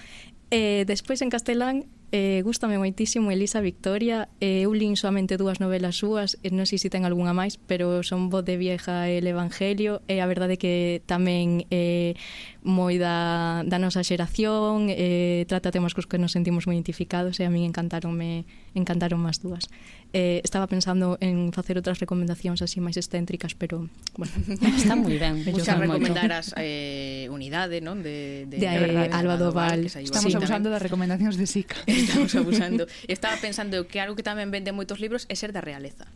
[0.51, 4.33] E despois en castelán eh, gustame moitísimo Elisa Victoria.
[4.41, 8.01] Eh, eu lin solamente dúas novelas súas e non sei se ten algunha máis pero
[8.01, 10.01] son Voz de Vieja e El Evangelio.
[10.09, 12.17] E a verdade que tamén eh,
[12.65, 17.45] moi da, da nosa xeración eh, trata temas cos que nos sentimos moi identificados e
[17.45, 19.69] a min encantaronme encantaron máis dúas.
[20.13, 24.33] Eh, estaba pensando en facer outras recomendacións así máis excéntricas, pero bueno,
[24.81, 25.45] está moi ben.
[25.45, 29.85] Muchas recomendar as eh, unidade, non, de de, de eh, de Alba Doval.
[29.85, 31.77] Estamos sí, abusando das recomendacións de Sica.
[31.85, 32.89] Estamos abusando.
[33.05, 36.09] Estaba pensando que algo que tamén vende moitos libros é ser da realeza.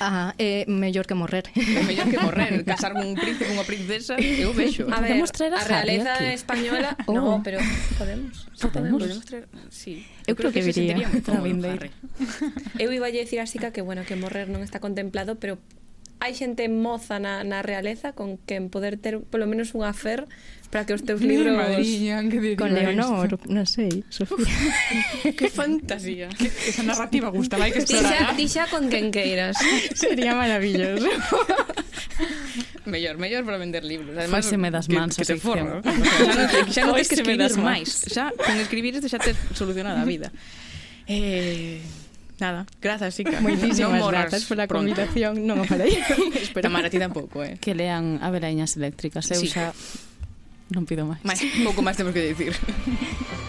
[0.00, 1.46] Ah, eh, é mellor que morrer.
[1.54, 4.86] É mellor que morrer, casar un príncipe, unha princesa, eu vexo.
[4.90, 6.34] A ver, podemos traer a, a realeza aquí.
[6.34, 7.14] española, oh.
[7.14, 7.58] no, pero
[7.98, 8.46] podemos.
[8.58, 8.98] Podemos.
[8.98, 10.06] podemos traer, sí.
[10.26, 11.06] Eu, eu creo, creo que, que viría.
[11.06, 11.90] Se sentiría moi
[12.78, 15.58] Eu iba a decir así que, bueno, que morrer non está contemplado, pero
[16.22, 20.30] hai xente moza na, na realeza con quen poder ter polo menos unha fer
[20.70, 21.52] para que os teus libros...
[21.52, 24.46] Mariña, que con Leonor, non sei, Sofía.
[25.36, 26.30] que fantasía.
[26.30, 28.38] Que, esa narrativa gusta, vai que explorar.
[28.38, 29.58] Dixa, dixa con quen queiras.
[29.98, 31.10] Sería maravilloso.
[32.86, 34.14] mellor, mellor para vender libros.
[34.14, 35.82] Además, se me das mans que, que te forro.
[36.70, 38.06] Xa non tens que escribir máis.
[38.06, 40.30] Xa, con escribir isto xa tes solucionada a vida.
[41.10, 41.82] Eh,
[42.42, 43.40] Nada, grazas, Ica.
[43.44, 45.46] Moitísimas no grazas pola convidación.
[45.46, 45.94] Non o farei.
[46.42, 46.66] Espero.
[46.66, 47.54] Tamara, ti tampouco, eh.
[47.62, 49.30] Que lean a velañas Eléctricas.
[49.30, 49.54] Eu sí.
[49.54, 49.70] xa
[50.74, 51.22] non pido máis.
[51.22, 52.50] Máis, pouco máis temos que dicir.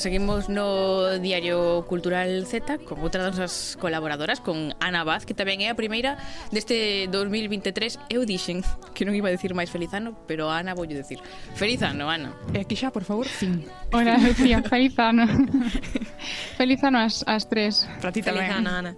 [0.00, 5.60] seguimos no Diario Cultural Z con outra das nosas colaboradoras, con Ana Vaz, que tamén
[5.60, 6.16] é a primeira
[6.48, 8.00] deste 2023.
[8.08, 8.64] Eu dixen
[8.96, 11.20] que non iba a decir máis feliz ano, pero a Ana voulle decir.
[11.52, 12.32] Feliz ano, Ana.
[12.56, 13.68] E aquí xa, por favor, fin.
[13.92, 15.28] Hola, Lucía, feliz ano.
[16.60, 17.84] feliz ano as, as tres.
[18.00, 18.48] Para ti tamén.
[18.48, 18.92] Feliz ano, Ana.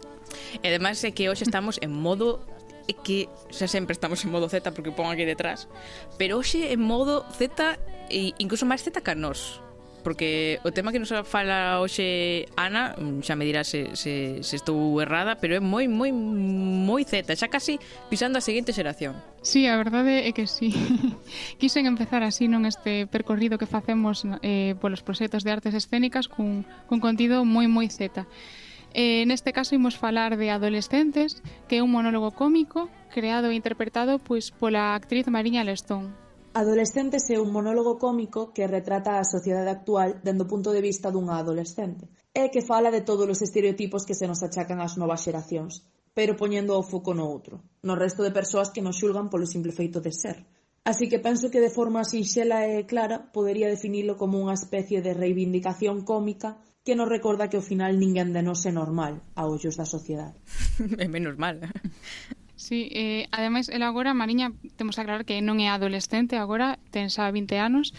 [0.62, 2.38] E ademais é que hoxe estamos en modo
[2.87, 5.67] é que xa sempre estamos en modo Z porque pon aquí detrás,
[6.15, 7.75] pero hoxe en modo Z
[8.07, 9.59] e incluso máis Z que a nós
[10.03, 14.55] porque o tema que nos fala hoxe Ana, mm, xa me dirá se, se, se
[14.59, 17.79] estou errada, pero é moi, moi, moi zeta, xa casi
[18.11, 19.17] pisando a seguinte xeración.
[19.43, 20.75] Sí, a verdade é que sí.
[21.62, 26.67] Quisen empezar así non este percorrido que facemos eh, polos proxectos de artes escénicas cun,
[26.91, 28.27] cun contido moi, moi zeta.
[28.95, 34.21] Eh, neste caso imos falar de Adolescentes, que é un monólogo cómico creado e interpretado
[34.21, 36.12] pois pola actriz Mariña Lestón.
[36.55, 41.09] Adolescentes é un monólogo cómico que retrata a sociedade actual dende o punto de vista
[41.09, 45.25] dunha adolescente e que fala de todos os estereotipos que se nos achacan ás novas
[45.25, 45.81] xeracións,
[46.12, 49.73] pero poñendo o foco no outro, no resto de persoas que nos xulgan polo simple
[49.73, 50.45] feito de ser.
[50.85, 55.17] Así que penso que de forma sinxela e clara podería definilo como unha especie de
[55.17, 59.81] reivindicación cómica que nos recorda que ao final ninguén de nós é normal a ollos
[59.81, 60.37] da sociedade.
[61.01, 61.65] É menos mal.
[62.62, 67.11] Sí, eh, ademais, ela agora, Mariña, temos que aclarar que non é adolescente agora, ten
[67.11, 67.90] xa 20 anos,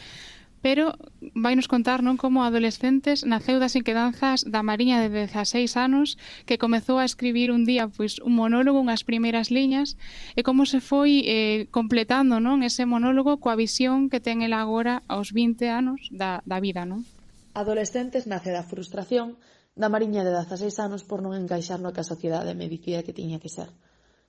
[0.64, 0.96] pero
[1.36, 6.16] vai nos contar non como adolescentes naceu das inquedanzas da Mariña de 16 anos
[6.48, 10.00] que comezou a escribir un día pois un monólogo, unhas primeiras liñas
[10.40, 15.04] e como se foi eh, completando non ese monólogo coa visión que ten ela agora
[15.12, 17.04] aos 20 anos da, da vida, non?
[17.52, 19.36] Adolescentes nace da frustración
[19.76, 23.12] da Mariña de 16 anos por non encaixar no que a sociedade me dicía que
[23.12, 23.68] tiña que ser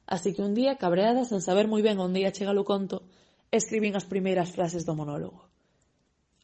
[0.07, 3.09] Así que un día, cabreada, sen saber moi ben onde ia chegar o conto,
[3.49, 5.49] escribín as primeiras frases do monólogo.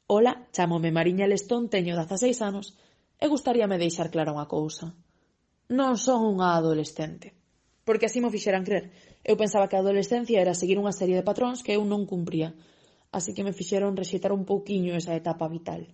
[0.08, 2.74] Ola, chamome Mariña Lestón, teño 16 anos
[3.20, 4.96] e gustaríame deixar clara unha cousa.
[5.70, 7.36] Non son unha adolescente.
[7.84, 8.90] Porque así mo fixeran crer.
[9.22, 12.56] Eu pensaba que a adolescencia era seguir unha serie de patróns que eu non cumpría.
[13.12, 15.84] Así que me fixeron rexeitar un pouquiño esa etapa vital.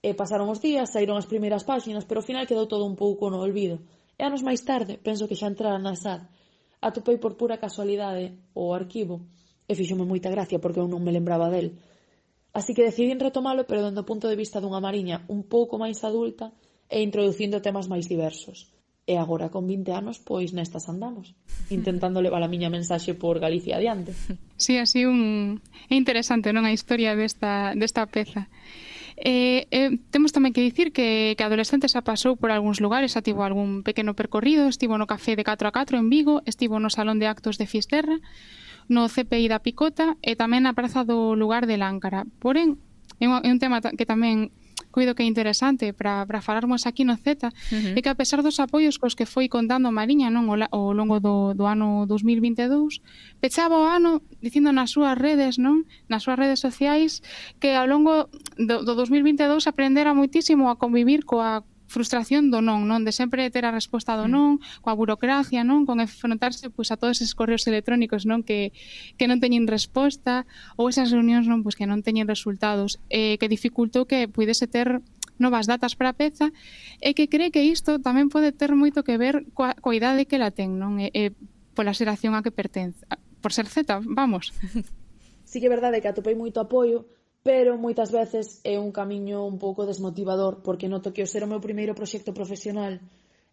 [0.00, 3.28] E pasaron os días, saíron as primeiras páxinas, pero ao final quedou todo un pouco
[3.28, 3.84] no olvido.
[4.16, 6.24] E anos máis tarde, penso que xa entrara na SAD,
[6.80, 9.24] atopei por pura casualidade o arquivo
[9.66, 11.78] e fíxome moita gracia porque eu non me lembraba del.
[12.56, 16.00] Así que decidín retomalo pero dando o punto de vista dunha mariña un pouco máis
[16.06, 16.54] adulta
[16.88, 18.72] e introducindo temas máis diversos.
[19.06, 21.38] E agora con 20 anos, pois nestas andamos,
[21.70, 24.14] intentando levar a miña mensaxe por Galicia adiante.
[24.58, 25.60] Sí, así un
[25.90, 28.50] é interesante, non a historia desta desta peza.
[29.16, 33.24] Eh, eh, temos tamén que dicir que, que adolescente xa pasou por algúns lugares, xa
[33.24, 36.92] tivo algún pequeno percorrido, estivo no café de 4 a 4 en Vigo, estivo no
[36.92, 38.20] Salón de Actos de Fisterra,
[38.92, 42.28] no CPI da Picota e tamén na Praza do Lugar de Láncara.
[42.44, 42.76] Porén,
[43.16, 44.52] é un, é un tema que tamén
[44.96, 47.92] coido que é interesante para, para falarmos aquí no Z, uh -huh.
[47.92, 51.52] é que a pesar dos apoios cos que foi contando Mariña non ao longo do,
[51.52, 53.04] do ano 2022,
[53.36, 55.84] pechaba o ano dicindo nas súas redes, non?
[56.08, 57.20] Nas súas redes sociais
[57.60, 63.06] que ao longo do, do 2022 aprendera moitísimo a convivir coa frustración do non, non?
[63.06, 64.32] De sempre ter a resposta do mm.
[64.32, 64.50] non,
[64.82, 65.86] coa burocracia, non?
[65.86, 68.42] Con enfrontarse pois, a todos esos correos electrónicos, non?
[68.42, 68.74] Que,
[69.16, 70.44] que non teñen resposta,
[70.74, 71.62] ou esas reunións, non?
[71.62, 75.00] Pois que non teñen resultados, eh, que dificultou que pudese ter
[75.38, 76.48] novas datas para a peza
[77.00, 80.40] e que cree que isto tamén pode ter moito que ver coa, coa idade que
[80.40, 80.98] la ten, non?
[80.98, 81.32] E, e
[81.76, 83.04] pola xeración a que pertence,
[83.44, 84.52] por ser Z, vamos.
[85.46, 87.06] Sí que é verdade que atopei moito apoio,
[87.46, 91.50] pero moitas veces é un camiño un pouco desmotivador, porque noto que o ser o
[91.52, 92.98] meu primeiro proxecto profesional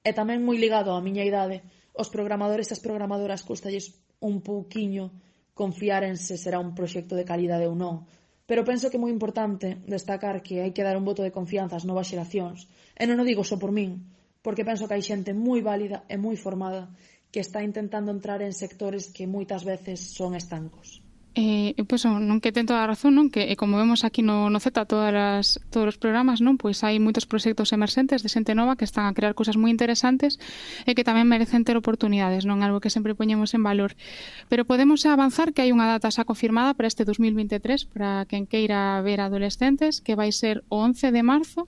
[0.01, 1.62] e tamén moi ligado á miña idade,
[1.93, 5.13] os programadores e as programadoras custalles un pouquiño
[5.53, 8.09] confiar en se será un proxecto de calidade ou non.
[8.49, 11.78] Pero penso que é moi importante destacar que hai que dar un voto de confianza
[11.78, 12.65] ás novas xeracións.
[12.97, 14.09] E non o digo só por min,
[14.41, 16.89] porque penso que hai xente moi válida e moi formada
[17.30, 21.03] que está intentando entrar en sectores que moitas veces son estancos.
[21.36, 23.34] Eh, pois pues, non que ten toda a razón, non?
[23.34, 26.61] Que como vemos aquí no, no Z todas as, todos os programas, non?
[26.61, 30.38] Pois hai moitos proxectos emerxentes de xente nova que están a crear cousas moi interesantes
[30.86, 32.61] e que tamén merecen ter oportunidades, non?
[32.61, 33.97] Algo que sempre poñemos en valor.
[34.45, 39.01] Pero podemos avanzar que hai unha data xa confirmada para este 2023 para quen queira
[39.01, 41.65] ver adolescentes que vai ser o 11 de marzo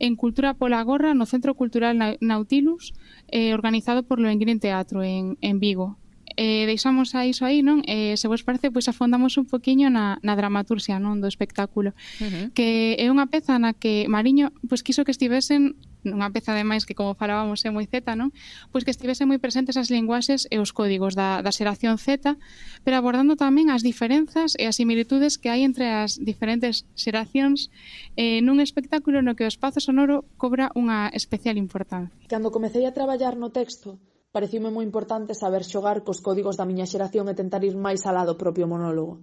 [0.00, 2.96] en Cultura pola Gorra no Centro Cultural Nautilus
[3.28, 6.00] eh, organizado por Loengrin Teatro en, en Vigo
[6.36, 7.82] eh, deixamos a iso aí, non?
[7.86, 11.22] Eh, se vos parece, pois afondamos un poquiño na, na dramaturxia, non?
[11.22, 11.92] Do espectáculo.
[12.20, 12.46] Uh -huh.
[12.56, 16.84] Que é unha peza na que Mariño pois quiso que estivesen nunha peza de máis
[16.84, 18.30] que como falábamos é moi Z, non?
[18.70, 22.36] Pois que estivesen moi presentes as linguaxes e os códigos da, da xeración Z,
[22.84, 27.72] pero abordando tamén as diferenzas e as similitudes que hai entre as diferentes xeracións
[28.20, 32.12] eh, nun espectáculo no que o espazo sonoro cobra unha especial importancia.
[32.28, 33.96] Cando comecei a traballar no texto,
[34.34, 38.22] pareciume moi importante saber xogar cos códigos da miña xeración e tentar ir máis alá
[38.26, 39.14] do propio monólogo.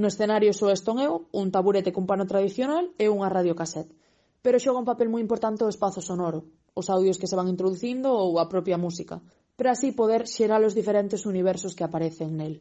[0.00, 3.94] No escenario só eston eu, un taburete cun pano tradicional e unha radiocasete.
[4.42, 6.40] Pero xoga un papel moi importante o espazo sonoro,
[6.74, 9.22] os audios que se van introducindo ou a propia música,
[9.54, 12.54] para así poder xerar os diferentes universos que aparecen nel.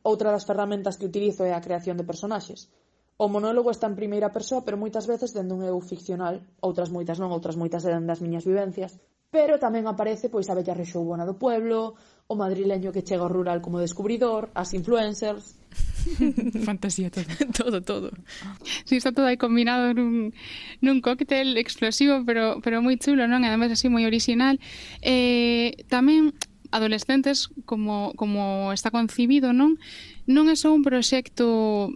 [0.00, 2.72] Outra das ferramentas que utilizo é a creación de personaxes.
[3.16, 7.22] O monólogo está en primeira persoa, pero moitas veces dende un eu ficcional, outras moitas
[7.22, 8.98] non, outras moitas dende as miñas vivencias,
[9.30, 11.94] pero tamén aparece pois a bella rexoubona do pueblo,
[12.26, 15.58] o madrileño que chega ao rural como descubridor, as influencers,
[16.64, 17.24] Fantasía todo.
[17.56, 18.10] todo, todo.
[18.42, 18.56] Ah.
[18.84, 20.34] Sí, está todo aí combinado nun,
[20.80, 23.42] nun cóctel explosivo, pero, pero moi chulo, non?
[23.42, 24.60] E además así moi original.
[25.00, 26.36] Eh, tamén
[26.74, 29.80] adolescentes, como, como está concibido, non?
[30.26, 31.90] Non é só un proxecto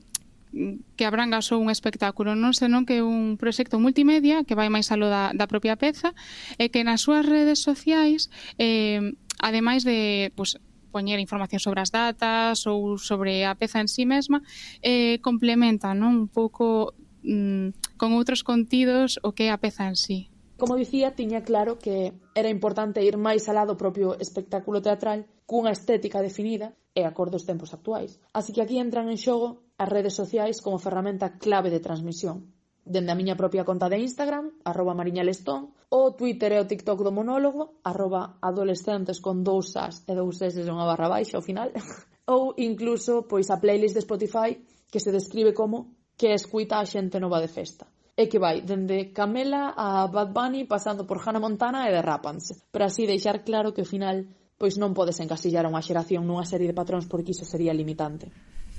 [0.53, 4.89] que abranga só un espectáculo, non senón que é un proxecto multimedia que vai máis
[4.89, 6.17] alo da, da propia peza
[6.57, 10.57] e que nas súas redes sociais, eh, ademais de pues,
[10.91, 14.41] poñer información sobre as datas ou sobre a peza en sí mesma,
[14.81, 19.97] eh, complementa non un pouco mm, con outros contidos o que é a peza en
[19.97, 20.33] sí.
[20.59, 25.71] Como dicía, tiña claro que era importante ir máis alá do propio espectáculo teatral cunha
[25.71, 28.19] estética definida e acordos aos tempos actuais.
[28.35, 32.51] Así que aquí entran en xogo as redes sociais como ferramenta clave de transmisión.
[32.83, 37.15] Dende a miña propia conta de Instagram, arroba mariñalestón, o Twitter e o TikTok do
[37.15, 41.71] monólogo, arroba adolescentes con dous as e dous s e unha barra baixa ao final,
[42.35, 44.59] ou incluso pois a playlist de Spotify
[44.91, 47.87] que se describe como que escuita a xente nova de festa
[48.19, 52.91] e que vai dende Camela a Bad Bunny pasando por Hannah Montana e derrápanse, para
[52.91, 54.27] así deixar claro que ao final
[54.59, 58.27] pois non podes encasillar a unha xeración nunha serie de patróns porque iso sería limitante.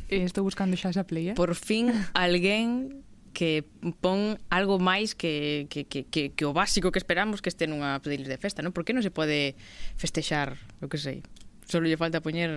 [0.10, 1.38] Eh, estou buscando xa esa playa.
[1.38, 3.64] Por fin alguén que
[4.01, 8.01] pon algo máis que, que, que, que, que o básico que esperamos que este nunha
[8.01, 8.74] playlist de festa, non?
[8.74, 9.53] Por que non se pode
[9.95, 11.22] festexar, o que sei,
[11.70, 12.49] solo lle falta poñer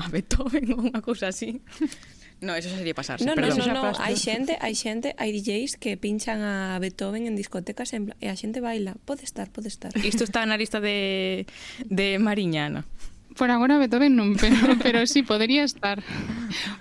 [0.00, 1.60] a Beethoven ou unha cousa así.
[2.40, 3.62] No, eso sería pasarse, no, perdón.
[3.62, 7.94] No, no, no, hai xente, hai xente, hai DJs que pinchan a Beethoven en discotecas
[7.94, 8.96] en, e a xente baila.
[9.06, 9.92] Pode estar, pode estar.
[10.02, 11.46] Isto está na lista de,
[11.86, 12.88] de Mariñana.
[13.34, 14.54] Por agora Beethoven non, pero,
[14.84, 16.02] pero sí, podería estar.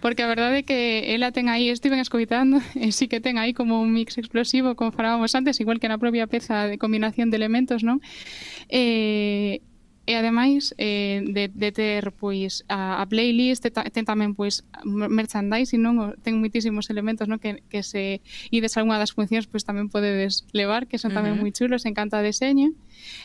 [0.01, 3.57] Porque a verdade é que ela ten aí, estiven escoitando, e sí que ten aí
[3.57, 7.37] como un mix explosivo, como falábamos antes, igual que na propia peza de combinación de
[7.41, 7.99] elementos, non?
[8.69, 9.65] Eh,
[10.05, 15.79] E ademais eh, de, de ter pois a, a playlist ten, ten tamén pois merchandising,
[15.79, 16.19] non?
[16.19, 17.39] Ten muitísimos elementos, non?
[17.39, 18.19] Que, que se
[18.51, 21.47] ides a unha das funcións pois tamén podedes levar, que son tamén uh -huh.
[21.47, 22.75] moi chulos, encanta deseño.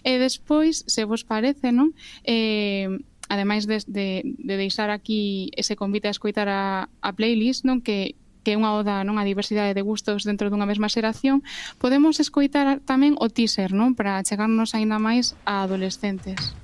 [0.07, 1.99] E despois, se vos parece, non?
[2.23, 7.81] Eh, ademais de, de, de deixar aquí ese convite a escoitar a, a playlist, non
[7.85, 8.17] que
[8.49, 11.45] que é unha oda non a diversidade de gustos dentro dunha mesma xeración,
[11.77, 16.57] podemos escoitar tamén o teaser, non, para chegarnos aínda máis a adolescentes.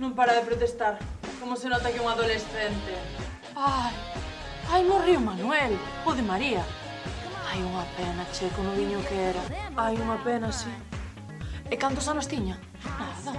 [0.00, 0.96] Non para de protestar.
[1.36, 2.96] Como se nota que é un adolescente.
[3.52, 3.92] Ai,
[4.72, 5.76] ai morriu Manuel,
[6.08, 6.64] o de María.
[7.52, 9.42] Ai, unha pena, che, como viño que era.
[9.76, 10.72] Ai, unha pena, sí.
[11.68, 12.56] E cantos anos tiña?
[12.80, 13.36] Nada.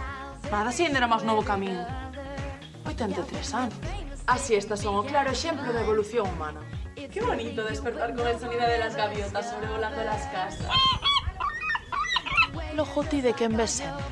[0.54, 1.82] Nada, si ainda era máis novo camiño.
[2.86, 3.76] 83 anos.
[4.26, 6.62] Así estas son o claro exemplo da evolución humana.
[6.96, 10.68] Qué bonito despertar con el sonido de las gaviotas sobrevolando las casas.
[12.76, 14.04] Lojoti de quen ves sempre.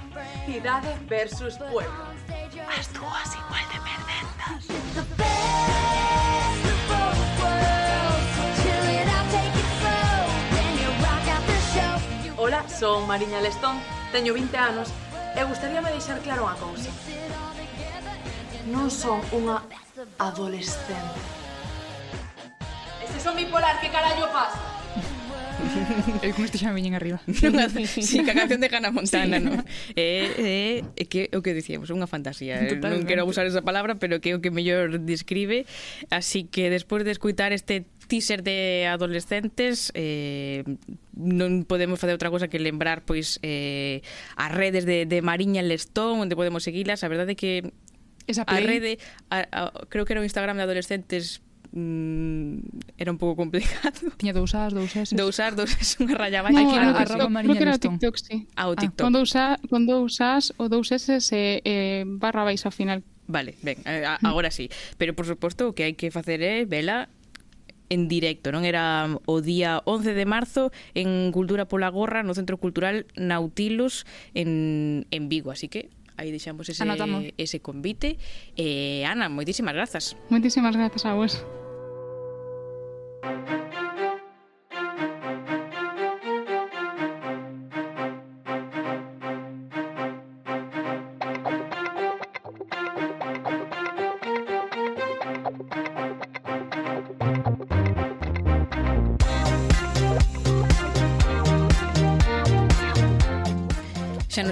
[0.45, 2.03] Cidade versus pueblo.
[2.77, 4.61] As dúas igual de perdentas.
[12.37, 13.77] Hola, son Mariña Lestón,
[14.11, 14.89] teño 20 anos
[15.35, 16.89] e gustaríame deixar claro unha cousa.
[18.69, 19.63] non son unha
[20.21, 21.19] adolescente.
[23.01, 24.61] Ese son bipolar, que carallo pasa?
[26.21, 27.21] Eu como isto xa me viñen arriba.
[27.85, 29.45] sí, que a canción de Hannah Montana, sí.
[29.45, 29.61] non?
[29.93, 32.57] É, é, é que o que dicíamos, unha fantasía.
[32.57, 32.77] Eh.
[32.77, 33.05] Totalmente.
[33.05, 35.69] Non quero abusar esa palabra, pero que é o que mellor describe.
[36.09, 40.67] Así que despois de escutar este teaser de adolescentes eh,
[41.15, 44.03] non podemos facer outra cousa que lembrar pois eh,
[44.35, 47.71] as redes de, de Mariña Lestón onde podemos seguilas a verdade é que
[48.31, 48.63] Esa play.
[48.63, 48.93] a rede,
[49.29, 52.57] a, a, creo que era o Instagram de adolescentes mm,
[52.97, 53.99] era un pouco complicado.
[54.17, 55.15] Tiña dous as, dous S.
[55.15, 56.59] Dous as, dous S, unha raya baixa.
[56.59, 58.47] No, Aquí, no, arroba creo que era TikTok, sí.
[58.55, 59.03] Ah, o ah, TikTok.
[59.03, 62.75] Ah, con, dous a, con dous as o dous S eh, eh, barra baixa ao
[62.75, 63.03] final.
[63.31, 64.69] Vale, ben, eh, agora sí.
[64.97, 67.07] Pero, por suposto, o que hai que facer é vela
[67.91, 68.63] en directo, non?
[68.63, 75.07] Era o día 11 de marzo en Cultura pola Gorra, no Centro Cultural Nautilus en,
[75.11, 75.91] en Vigo, así que
[76.21, 77.25] aí deixamos ese, Anotamos.
[77.37, 78.17] ese convite.
[78.55, 80.13] Eh, Ana, moitísimas grazas.
[80.29, 81.33] Moitísimas grazas a vos.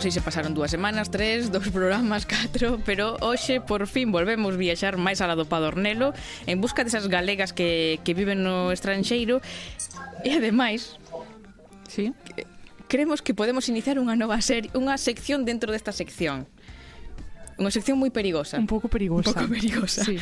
[0.10, 4.98] sei se pasaron dúas semanas, tres, dos programas, catro, pero hoxe por fin volvemos viaxar
[4.98, 6.18] máis alá do Padornelo
[6.50, 9.38] en busca desas galegas que, que viven no estranxeiro
[10.26, 10.98] e ademais...
[11.86, 12.14] Sí?
[12.90, 16.50] Creemos que podemos iniciar unha nova serie, unha sección dentro desta sección.
[17.62, 18.58] Unha sección moi perigosa.
[18.58, 19.30] Un pouco perigosa.
[19.30, 20.02] Un pouco perigosa.
[20.02, 20.18] Sí.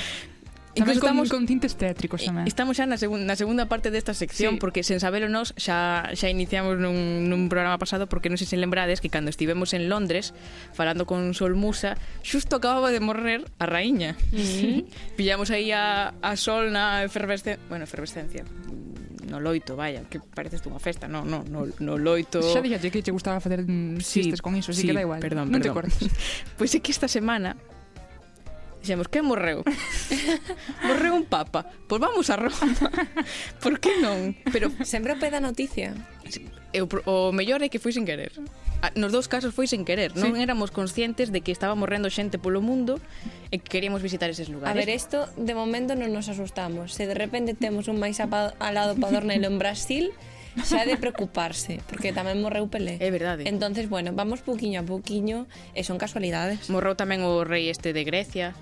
[0.78, 2.46] Tamén estamos con, tintes tétricos tamén.
[2.46, 4.60] Estamos xa na, segun, na segunda parte desta sección sí.
[4.62, 8.58] porque sen sabelo nos xa xa iniciamos nun, nun programa pasado porque non sei se
[8.58, 10.38] lembrades que cando estivemos en Londres
[10.74, 14.16] falando con Sol Musa, xusto acababa de morrer a raíña.
[14.38, 14.80] Mm -hmm.
[15.18, 20.62] Pillamos aí a, a Sol na efervescencia, bueno, efervescencia, mm, no loito, vaya, que pareces
[20.62, 22.40] tú unha festa, no, no, no, no loito.
[22.40, 25.04] Xa dixaste que che gustaba facer mm, sí, chistes con iso, así sí, que da
[25.04, 25.20] igual.
[25.20, 25.90] Perdón, non perdón.
[25.90, 26.04] te cortes.
[26.58, 27.58] Pois pues é que esta semana
[28.82, 29.66] Dixemos, que morreu?
[30.88, 31.66] morreu un papa.
[31.90, 32.68] Pois vamos a Roma.
[33.64, 34.38] Por que non?
[34.54, 35.98] Pero sempre o peda da noticia.
[36.74, 38.32] Eu, o mellor é que foi sin querer.
[38.82, 40.14] Ah, nos dous casos foi sin querer.
[40.14, 40.22] Sí.
[40.22, 43.02] Non éramos conscientes de que estaba morrendo xente polo mundo
[43.50, 44.70] e que queríamos visitar eses lugares.
[44.70, 46.94] A ver, isto de momento non nos asustamos.
[46.94, 50.14] Se de repente temos un máis alado padornelo en Brasil,
[50.66, 52.98] xa de preocuparse, porque tamén morreu Pelé.
[52.98, 53.46] É verdade.
[53.46, 55.46] Entonces, bueno, vamos pouquiño a pouquiño
[55.78, 56.70] e son casualidades.
[56.74, 58.58] Morreu tamén o rei este de Grecia.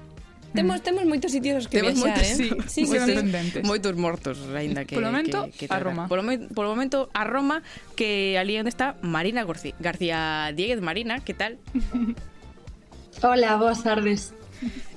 [0.55, 2.35] Temos temos moitos sitios que temos viaxar, moitos, eh?
[2.35, 3.59] sí, sí, sí, moitos, sí.
[3.67, 6.07] moitos mortos, aínda que Polo momento que, que a Roma.
[6.07, 6.23] Polo,
[6.55, 7.59] polo momento a Roma,
[7.99, 11.59] que ali onde está Marina García, García Dieguez Marina, que tal?
[13.21, 14.31] Hola, boas tardes.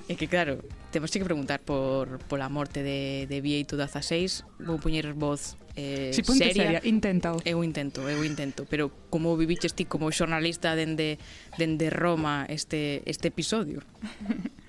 [0.07, 0.62] É que claro,
[0.94, 6.26] temos que preguntar por pola morte de de Vieito 16, vou poñer voz eh, si
[6.26, 7.39] ponte seria, seria intentao.
[7.47, 11.22] Eu intento, eu intento, pero como viviches ti como xornalista dende
[11.55, 13.87] dende Roma este este episodio?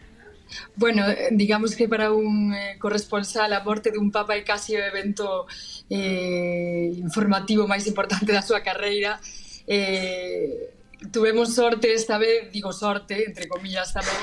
[0.75, 5.45] Bueno, digamos que para un eh, corresponsal a morte dun papa é casi o evento
[5.89, 9.21] eh, informativo máis importante da súa carreira.
[9.69, 10.73] Eh,
[11.13, 14.17] tuvemos sorte esta vez, digo sorte, entre comillas tamén,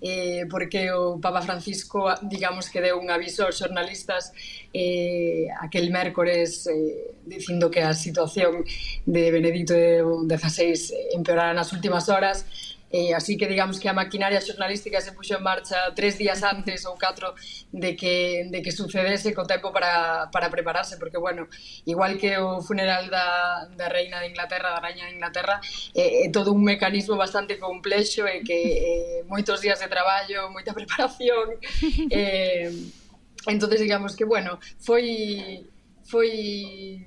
[0.00, 4.32] eh, porque o Papa Francisco, digamos que deu un aviso aos xornalistas
[4.72, 8.64] eh, aquel mércores eh, dicindo que a situación
[9.04, 12.46] de Benedito XVI eh, empeorara nas últimas horas
[12.92, 16.82] Eh, así que digamos que a maquinaria xornalística se puxo en marcha tres días antes
[16.86, 17.34] ou catro
[17.70, 21.46] de que, de que sucedese co tempo para, para prepararse, porque, bueno,
[21.86, 25.60] igual que o funeral da, da reina de Inglaterra, da rainha de Inglaterra,
[25.94, 30.50] é, eh, é todo un mecanismo bastante complexo e que eh, moitos días de traballo,
[30.50, 31.58] moita preparación...
[32.10, 32.70] Eh,
[33.46, 35.64] entonces digamos que, bueno, foi
[36.04, 37.06] foi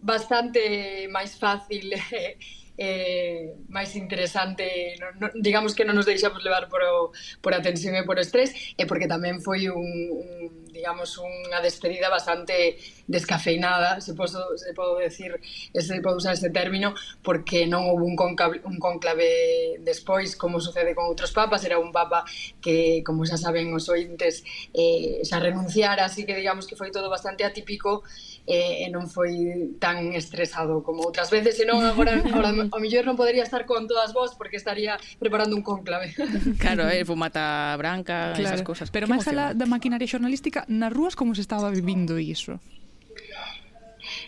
[0.00, 2.36] bastante máis fácil eh,
[2.76, 7.62] eh, máis interesante, no, no, digamos que non nos deixamos levar por, o, por a
[7.62, 12.74] tensión e por o estrés, e porque tamén foi un, un digamos, unha despedida bastante
[13.06, 15.38] descafeinada, se poso, se podo decir,
[15.70, 20.98] se podo usar ese término, porque non houve un conclave, un conclave despois, como sucede
[20.98, 22.26] con outros papas, era un papa
[22.58, 24.42] que, como xa saben os ointes,
[24.74, 28.02] eh, xa renunciara, así que digamos que foi todo bastante atípico,
[28.46, 33.16] eh, e non foi tan estresado como outras veces, senón agora, agora o mellor non
[33.16, 36.12] podería estar con todas vos porque estaría preparando un conclave.
[36.60, 38.44] Claro, eh, fumata branca, claro.
[38.44, 38.92] esas cosas.
[38.92, 42.60] Pero máis alá da maquinaria xornalística, nas rúas como se estaba vivindo iso?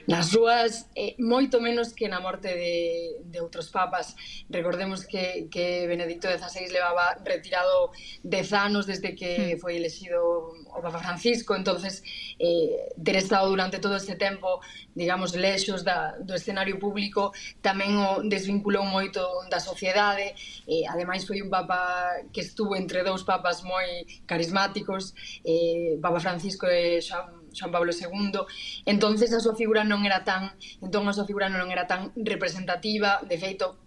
[0.07, 4.15] nas rúas eh, moito menos que na morte de, de outros papas.
[4.49, 7.91] Recordemos que, que Benedicto XVI levaba retirado
[8.23, 9.59] dez anos desde que hmm.
[9.59, 10.23] foi elexido
[10.71, 12.03] o Papa Francisco, entonces
[12.39, 14.61] eh, ter estado durante todo este tempo,
[14.95, 20.37] digamos, lexos da, do escenario público, tamén o desvinculou moito da sociedade,
[20.71, 26.67] eh, ademais foi un papa que estuvo entre dous papas moi carismáticos, eh, Papa Francisco
[26.71, 28.45] e Joan Juan Pablo II,
[28.85, 30.53] entonces a súa figura non era tan,
[30.85, 33.87] entón a súa figura non era tan representativa, de feito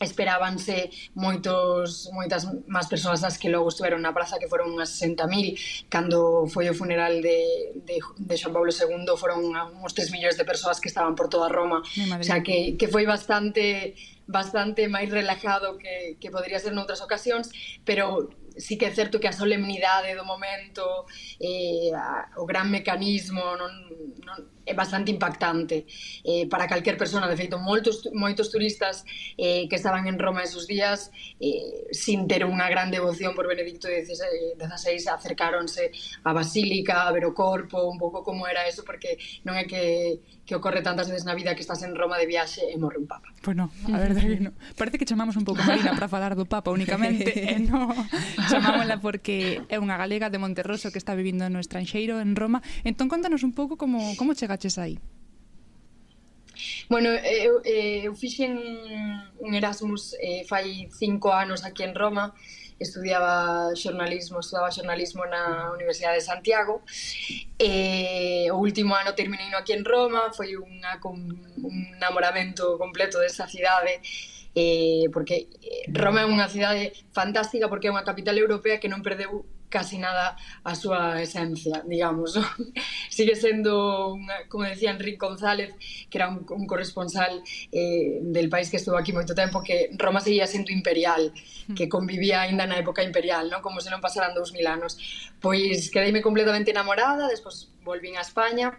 [0.00, 5.92] esperábanse moitos moitas máis persoas das que logo estiveron na praza que foron unhas 60.000
[5.92, 10.48] cando foi o funeral de, de, de Xoan Pablo II foron uns 3 millóns de
[10.48, 11.84] persoas que estaban por toda Roma.
[11.84, 13.92] O sea que, que foi bastante
[14.24, 17.50] bastante máis relajado que, que podría ser noutras ocasións
[17.84, 18.30] pero
[18.60, 20.84] sí que é certo que a solemnidade do momento,
[21.40, 21.90] eh,
[22.36, 23.72] o gran mecanismo non,
[24.22, 25.86] non, é bastante impactante
[26.24, 27.28] eh, para calquer persona.
[27.28, 29.04] De feito, moitos, moitos turistas
[29.36, 33.88] eh, que estaban en Roma esos días eh, sin ter unha gran devoción por Benedicto
[33.88, 34.58] XVI
[35.08, 35.92] acercáronse
[36.24, 40.20] á Basílica, a ver o corpo, un pouco como era eso, porque non é que,
[40.44, 43.06] que ocorre tantas veces na vida que estás en Roma de viaxe e morre un
[43.06, 43.30] papa.
[43.40, 44.54] Pois non, a verdade que non.
[44.74, 47.94] Parece que chamamos un pouco Marina para falar do papa únicamente, e non
[48.50, 52.64] chamámola porque é unha galega de Monterroso que está vivindo no estranxeiro, en Roma.
[52.82, 54.98] Entón, contanos un pouco como, como chega chegaches aí?
[56.88, 58.58] Bueno, eh, eu, eh, eu fixen
[59.38, 62.34] un Erasmus eh, fai cinco anos aquí en Roma,
[62.78, 66.82] estudiaba xornalismo, estudaba xornalismo na Universidade de Santiago.
[67.58, 71.16] E o último ano terminei no aquí en Roma, foi unha con
[71.62, 74.02] un namoramento completo desta cidade
[74.54, 75.46] eh, porque
[75.94, 80.36] Roma é unha cidade fantástica porque é unha capital europea que non perdeu casi nada
[80.66, 82.34] a súa esencia, digamos.
[83.08, 85.72] Sigue sendo, unha, como decía Enrique González,
[86.10, 87.40] que era un, un corresponsal
[87.72, 91.32] eh, del país que estuvo aquí moito tempo, que Roma seguía sendo imperial,
[91.70, 91.74] mm.
[91.78, 94.98] que convivía aínda na época imperial, non como se non pasaran dous mil anos.
[95.38, 98.74] Pois quedeime completamente enamorada, despois volvín a España,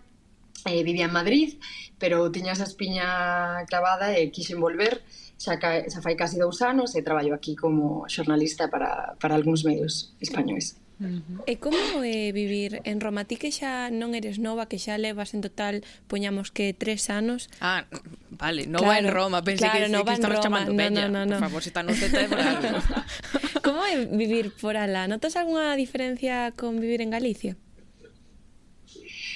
[0.65, 1.57] eh, vivía en Madrid,
[1.97, 5.01] pero tiña esa espiña clavada e quixen volver,
[5.41, 9.65] xa, ca, xa fai casi dous anos e traballo aquí como xornalista para, para algúns
[9.65, 10.77] medios españois.
[11.01, 11.49] Uh -huh.
[11.49, 13.25] E como é vivir en Roma?
[13.25, 17.49] Ti que xa non eres nova, que xa levas en total, poñamos que tres anos.
[17.57, 17.89] Ah,
[18.29, 20.45] vale, nova claro, en Roma, pensei claro, que, que estamos Roma.
[20.45, 21.09] chamando no, peña.
[21.09, 21.37] No, no, no.
[21.41, 22.77] Por favor, se si tan usted é por algo.
[23.65, 25.09] como é vivir por alá?
[25.09, 27.57] Notas algunha diferencia con vivir en Galicia?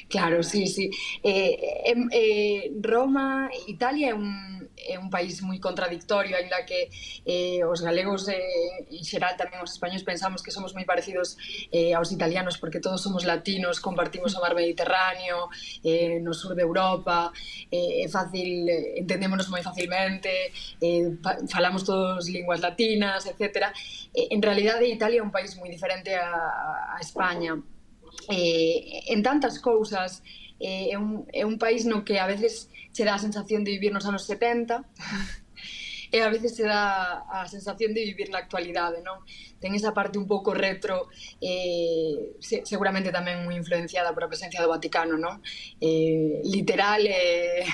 [0.08, 0.92] Claro, sí, sí.
[1.24, 1.58] Eh,
[1.90, 6.90] eh, eh, Roma, Italia é un, é un país moi contradictorio, aínda que
[7.26, 11.36] eh, os galegos eh, en xeral tamén os españoles pensamos que somos moi parecidos
[11.74, 15.50] eh, aos italianos porque todos somos latinos, compartimos o mar Mediterráneo,
[15.84, 17.34] eh, no sur de Europa,
[17.72, 21.18] eh, é fácil, eh, entendémonos moi facilmente, eh,
[21.50, 23.74] falamos todos linguas latinas, etc.
[24.14, 27.58] Eh, en realidade, Italia é un país moi diferente a, a España.
[28.30, 30.24] Eh, en tantas cousas,
[30.60, 33.72] eh, é, un, é un país no que a veces se dá a sensación de
[33.72, 34.84] vivir nos anos 70
[36.12, 39.20] e a veces se dá a sensación de vivir na actualidade, non?
[39.60, 41.12] Ten esa parte un pouco retro,
[41.44, 45.44] eh, se, seguramente tamén moi influenciada por a presencia do Vaticano, non?
[45.82, 47.66] Eh, literal e...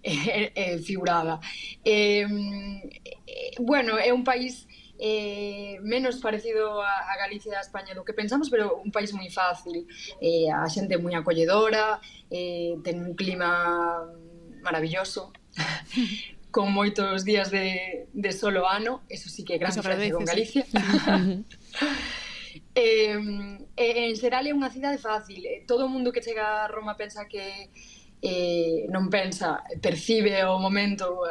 [0.00, 1.40] Eh, eh, eh, figurada.
[1.84, 4.64] Eh, eh, bueno, é un país
[5.00, 9.16] eh, menos parecido a, a Galicia e a España do que pensamos, pero un país
[9.16, 9.88] moi fácil,
[10.20, 11.98] eh, a xente moi acolledora,
[12.28, 14.04] eh, ten un clima
[14.60, 15.32] maravilloso,
[16.54, 20.64] con moitos días de, de solo ano, eso sí que é gran diferencia con Galicia.
[22.74, 23.18] Eh,
[23.76, 26.94] eh, en xeral é unha cidade fácil, eh, todo o mundo que chega a Roma
[26.94, 27.70] pensa que
[28.22, 31.24] eh, non pensa, percibe o momento,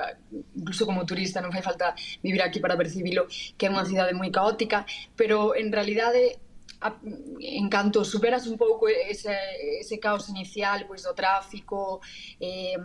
[0.58, 1.94] incluso como turista non fai falta
[2.26, 6.42] vivir aquí para percibilo, que é unha cidade moi caótica, pero en realidade
[6.82, 6.96] a,
[7.40, 9.36] en canto superas un pouco ese,
[9.80, 12.00] ese caos inicial pois do tráfico
[12.40, 12.78] eh,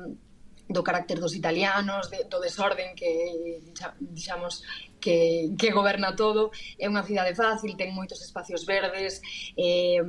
[0.66, 3.60] do carácter dos italianos de, do desorden que
[4.00, 4.64] dixamos
[4.98, 6.50] que, que goberna todo
[6.80, 9.20] é unha cidade fácil, ten moitos espacios verdes
[9.54, 10.00] eh,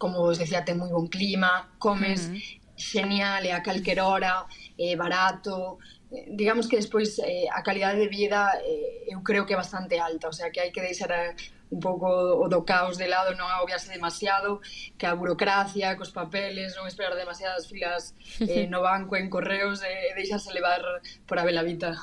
[0.00, 4.00] como vos decía, ten moi bon clima comes uh -huh xenial e eh, a calquer
[4.00, 4.46] hora,
[4.78, 5.78] eh, barato,
[6.12, 9.98] eh, digamos que despois eh, a calidade de vida eh, eu creo que é bastante
[9.98, 11.34] alta, o sea que hai que deixar a,
[11.70, 14.58] un pouco o do caos de lado, non agobiarse demasiado,
[14.98, 20.10] que a burocracia, cos papeles, non esperar demasiadas filas eh, no banco, en correos, eh,
[20.10, 20.82] e eh, deixarse levar
[21.30, 21.94] por a velavita.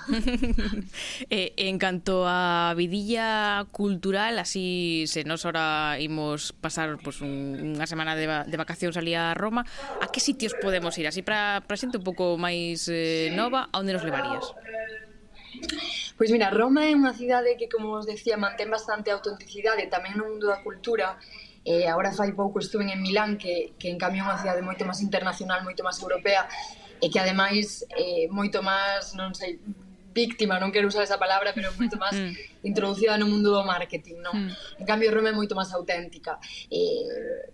[1.30, 7.86] eh, en canto a vidilla cultural, así se nos ora imos pasar pues, un, unha
[7.86, 9.68] semana de, de vacacións ali a Roma,
[10.00, 11.12] a que sitios podemos ir?
[11.12, 14.48] Así para, para xente un pouco máis eh, nova, a onde nos levarías?
[16.18, 20.26] Pois mira, Roma é unha cidade que, como os decía, mantén bastante autenticidade tamén no
[20.26, 21.22] mundo da cultura.
[21.62, 24.82] Eh, agora fai pouco estuve en Milán, que, que en cambio é unha cidade moito
[24.82, 26.50] máis internacional, moito máis europea,
[26.98, 29.62] e que ademais eh, moito máis, non sei,
[30.18, 32.66] víctima, non quero usar esa palabra, pero moito máis mm.
[32.66, 34.50] introducida no mundo do marketing, non?
[34.82, 36.42] En cambio, Roma é moito máis auténtica.
[36.74, 37.54] Eh,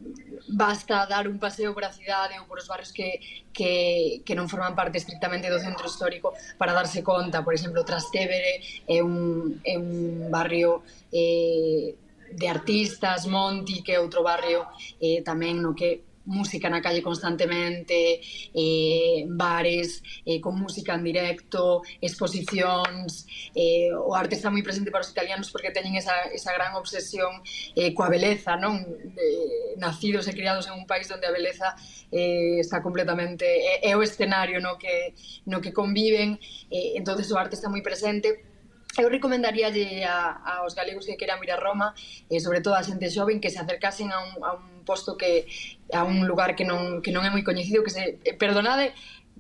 [0.56, 3.20] basta dar un paseo por a cidade ou por os barrios que,
[3.52, 8.64] que, que non forman parte estrictamente do centro histórico para darse conta, por exemplo, Trastevere
[8.88, 12.00] é un, é un barrio eh,
[12.32, 14.66] de artistas, Monti, que é outro barrio
[15.04, 18.22] eh, tamén no que música na calle constantemente,
[18.54, 25.04] eh, bares eh, con música en directo, exposicións, eh, o arte está moi presente para
[25.04, 27.44] os italianos porque teñen esa, esa gran obsesión
[27.76, 28.80] eh, coa beleza, non?
[28.84, 31.76] Eh, nacidos e criados en un país onde a beleza
[32.12, 33.44] eh, está completamente...
[33.44, 35.14] É, é o escenario no que,
[35.46, 36.40] no que conviven,
[36.72, 38.54] eh, entonces o arte está moi presente,
[38.94, 41.98] Eu recomendaríalle a, aos galegos que queran vir a Roma,
[42.30, 45.50] e sobre todo a xente xoven, que se acercasen a un, a un posto que,
[45.94, 48.92] a un lugar que non, que non é moi coñecido que se, eh, perdonade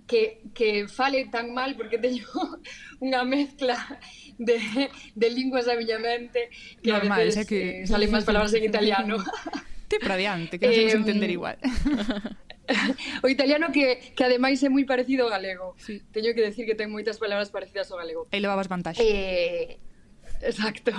[0.07, 2.27] que, que fale tan mal porque teño
[3.01, 3.77] unha mezcla
[4.37, 4.59] de,
[5.15, 6.49] de linguas a miña mente
[6.81, 7.83] que Normal, a veces que...
[7.83, 9.17] Eh, salen máis palabras en italiano
[9.91, 11.57] Te para diante, que non eh, entender igual
[13.23, 15.75] o italiano que, que ademais é moi parecido ao galego.
[15.75, 15.99] Sí.
[16.15, 18.27] Teño que decir que ten moitas palabras parecidas ao galego.
[18.31, 19.03] E levabas vantaxe.
[19.03, 19.83] Eh,
[20.39, 20.95] exacto.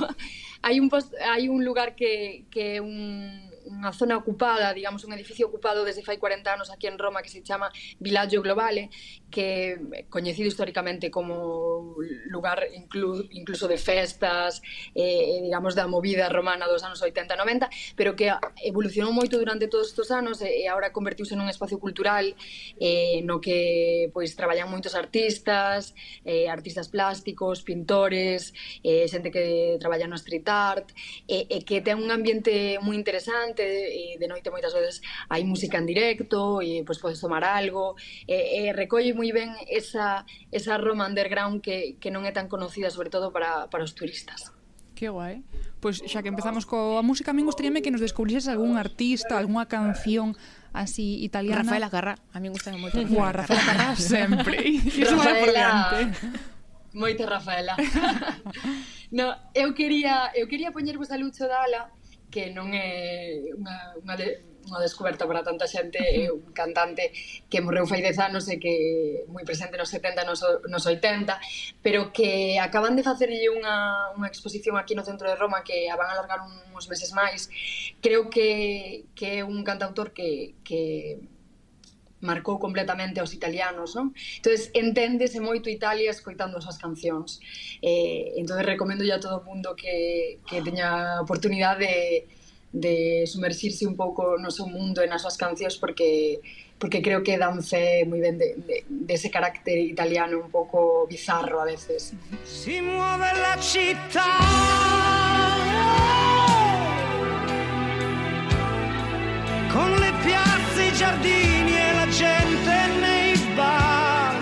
[0.60, 5.12] Hai un post, hai un lugar que que é un unha zona ocupada, digamos, un
[5.12, 8.90] edificio ocupado desde fai 40 anos aquí en Roma que se chama Villaggio Globale
[9.34, 11.96] que eh, coñecido históricamente como
[12.30, 14.62] lugar inclu, incluso de festas,
[14.94, 17.68] eh, eh digamos, da movida romana dos anos 80 90,
[17.98, 18.30] pero que
[18.62, 22.30] evolucionou moito durante todos estes anos e, e agora convertiuse nun espacio cultural
[22.78, 28.54] eh, no que pois traballan moitos artistas, eh, artistas plásticos, pintores,
[28.86, 30.94] eh, xente que traballa no street art,
[31.26, 35.42] e, eh, e que ten un ambiente moi interesante e de noite moitas veces hai
[35.42, 37.98] música en directo e pois podes tomar algo,
[38.30, 42.52] e, e recolle moi moi ben esa, esa Roma underground que, que non é tan
[42.52, 44.52] conocida, sobre todo para, para os turistas.
[44.92, 45.40] Que guai.
[45.80, 49.64] Pois xa que empezamos coa música, a min gustaríame que nos descubrises algún artista, algunha
[49.64, 50.36] canción
[50.76, 51.64] así italiana.
[51.64, 53.00] Rafaela Carrá, a min gustaba moito.
[53.00, 54.60] Ua, Rafaela Carrá sempre.
[54.68, 56.00] Iso vai por diante.
[56.92, 57.74] Moito Rafaela.
[59.16, 61.88] no, eu quería eu quería poñervos a Lucho Dala,
[62.28, 67.12] que non é unha, unha de, unha descoberta para tanta xente, é un cantante
[67.48, 71.36] que morreu fai 10 anos e que moi presente nos 70 nos, nos 80,
[71.84, 75.96] pero que acaban de facerlle unha, unha exposición aquí no centro de Roma que a
[75.96, 77.48] van a alargar uns meses máis.
[78.00, 81.20] Creo que, que é un cantautor que, que
[82.24, 84.16] marcou completamente aos italianos, non?
[84.40, 87.38] Entonces enténdese moito Italia escoitando as cancións.
[87.84, 92.43] Eh, entonces recomendo a todo o mundo que, que teña oportunidade de
[92.74, 96.42] de sumerxirse un pouco no seu mundo e nas súas cancións porque
[96.76, 101.62] porque creo que dan fe moi de, de, de ese carácter italiano un pouco bizarro
[101.62, 102.12] a veces.
[102.42, 104.26] Si muove la città.
[109.70, 114.34] Con le piazze, i giardini e la gente nei bar.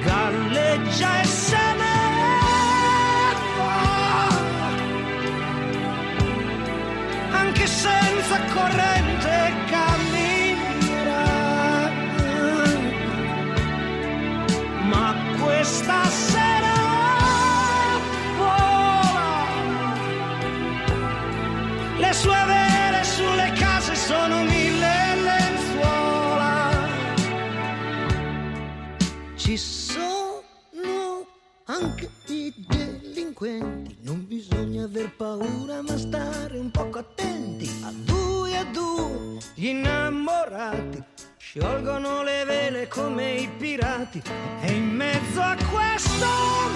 [0.00, 1.99] Galleggia e se
[7.60, 9.09] Anche senza corrente
[44.20, 46.26] occhi e in mezzo a questo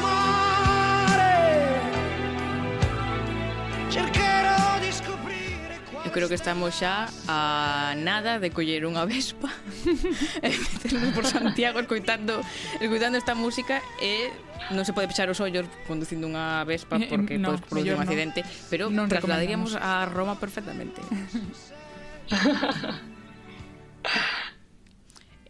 [0.00, 1.80] mare
[3.88, 9.48] cercherò di scoprire Eu creo que estamos xa a nada de coller unha vespa
[10.44, 12.40] e meternos por Santiago escoitando,
[12.80, 14.32] escoitando esta música e
[14.72, 18.00] non se pode pechar os ollos conducindo unha vespa eh, porque no, podes producir un
[18.00, 18.48] accidente, no.
[18.72, 21.04] pero non trasladaríamos a Roma perfectamente.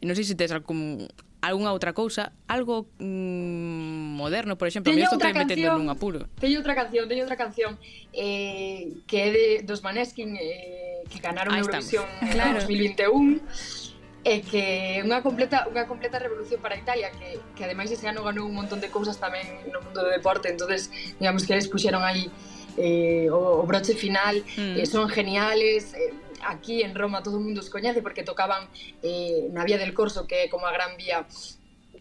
[0.05, 1.09] non sei se tes algún,
[1.45, 6.25] algunha outra cousa, algo mm, moderno, por exemplo, teño a mí estou metendo nun apuro.
[6.41, 7.77] Teño outra canción, teño outra canción
[8.13, 12.61] eh, que é de, dos Maneskin eh, que ganaron Ahí Eurovisión claro.
[12.61, 18.09] en 2021 e que unha completa unha completa revolución para Italia que, que ademais ese
[18.09, 20.89] ano ganou un montón de cousas tamén no mundo do deporte entonces
[21.21, 22.33] digamos que eles puxeron aí
[22.81, 24.81] eh, o, o broche final mm.
[24.81, 26.17] eh, son geniales eh,
[26.47, 28.69] aquí en Roma todo o mundo os coñece porque tocaban
[29.03, 31.27] eh, na Vía del Corso, que é como a gran vía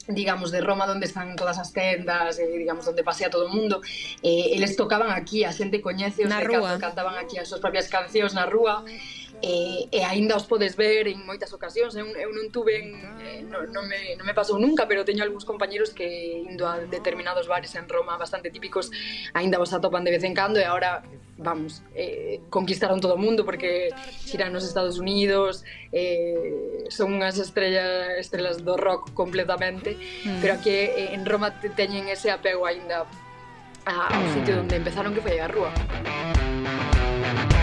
[0.08, 3.82] digamos, de Roma onde están todas as tendas, eh, digamos, onde pasea todo o mundo,
[4.22, 6.76] eh, eles tocaban aquí, a xente coñece os na rúa.
[6.76, 8.84] cantaban aquí as súas propias cancións na rúa,
[9.44, 13.44] e, e aínda os podes ver en moitas ocasións, eu, eu non tuve en, eh,
[13.44, 16.08] non, non, me, non me pasou nunca, pero teño algúns compañeros que
[16.48, 18.88] indo a determinados bares en Roma bastante típicos,
[19.36, 21.04] aínda vos atopan de vez en cando e agora,
[21.36, 23.91] vamos, eh, conquistaron todo o mundo porque
[24.24, 30.39] xiran nos Estados Unidos, eh, son unhas estrellas estrelas do rock completamente, mm.
[30.39, 33.04] pero aquí eh, en Roma teñen ese apego aínda
[33.84, 34.64] ao sitio mm.
[34.64, 35.76] onde empezaron que foi a rúa.
[35.84, 37.62] Música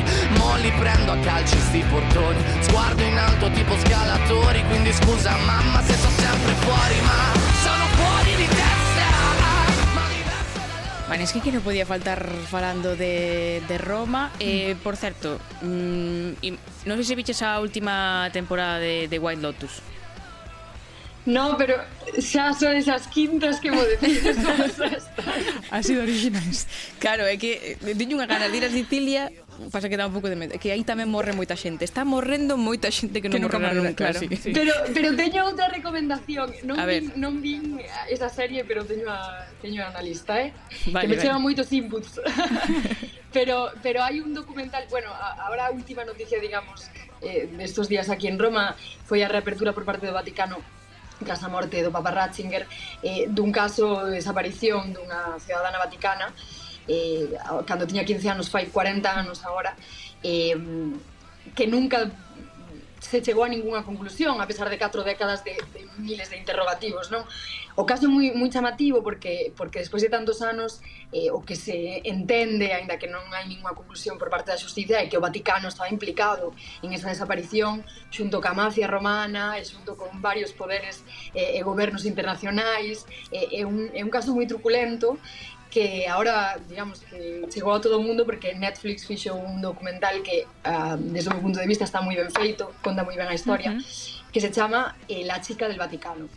[0.37, 2.41] Mo li prendo a calci sti portoni.
[2.61, 7.19] Sguardo in alto tipo scalatori Quindi scusa mamma se sono sempre fuori Ma
[7.63, 8.79] sono fuori di testa.
[11.11, 14.31] Maneskin que non podía faltar falando de, de Roma.
[14.39, 16.39] Eh, Por certo, mm,
[16.87, 19.83] non sei se viches a última temporada de, de White Lotus
[21.25, 21.77] No, pero
[22.17, 24.37] xa son esas quintas que mo decides
[25.69, 26.65] ha sido originais.
[26.97, 29.29] Claro, é que eh, teño unha gana de ir a Sicilia
[29.69, 31.85] pasa que dá un pouco de medo, que aí tamén morre moita xente.
[31.85, 34.17] Está morrendo moita xente que, que non morrerá nunca, claro.
[34.17, 34.49] Sí, sí.
[34.49, 36.49] Pero pero teño outra recomendación.
[36.65, 37.77] Non a vin, non vin
[38.09, 40.49] esa serie, pero teño a teño a analista, eh.
[40.89, 41.21] Vale, que me vale.
[41.21, 42.17] chegan moitos inputs.
[43.35, 46.89] pero pero hai un documental, bueno, agora a última noticia, digamos,
[47.21, 48.73] eh, destos días aquí en Roma
[49.05, 50.80] foi a reapertura por parte do Vaticano
[51.25, 52.67] tras a morte do Papa Ratzinger,
[53.03, 56.33] eh, dun caso de desaparición dunha cidadana vaticana,
[56.87, 57.31] eh,
[57.65, 59.75] cando tiña 15 anos, fai 40 anos agora,
[60.23, 60.57] eh,
[61.55, 62.09] que nunca
[63.01, 67.09] se chegou a ningunha conclusión, a pesar de catro décadas de, de miles de interrogativos,
[67.09, 67.25] non?
[67.73, 71.57] O caso é moi, moi chamativo porque, porque despois de tantos anos eh, o que
[71.57, 75.23] se entende, aínda que non hai ninguna conclusión por parte da justicia, é que o
[75.23, 76.53] Vaticano estaba implicado
[76.85, 77.81] en esa desaparición
[78.13, 81.01] xunto ca mafia romana e xunto con varios poderes
[81.33, 83.09] eh, e gobernos internacionais.
[83.33, 85.17] Eh, é, un, é un caso moi truculento
[85.71, 90.45] que ahora, digamos, que chegou a todo o mundo porque Netflix fixo un documental que,
[90.67, 93.33] uh, desde o meu punto de vista, está moi ben feito, conta moi ben a
[93.33, 94.31] historia, uh -huh.
[94.35, 96.27] que se chama eh, La chica del Vaticano.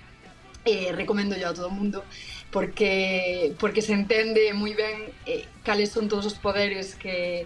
[0.65, 2.05] Eh, recomendo yo a todo o mundo
[2.49, 7.45] porque porque se entende moi ben eh, cales son todos os poderes que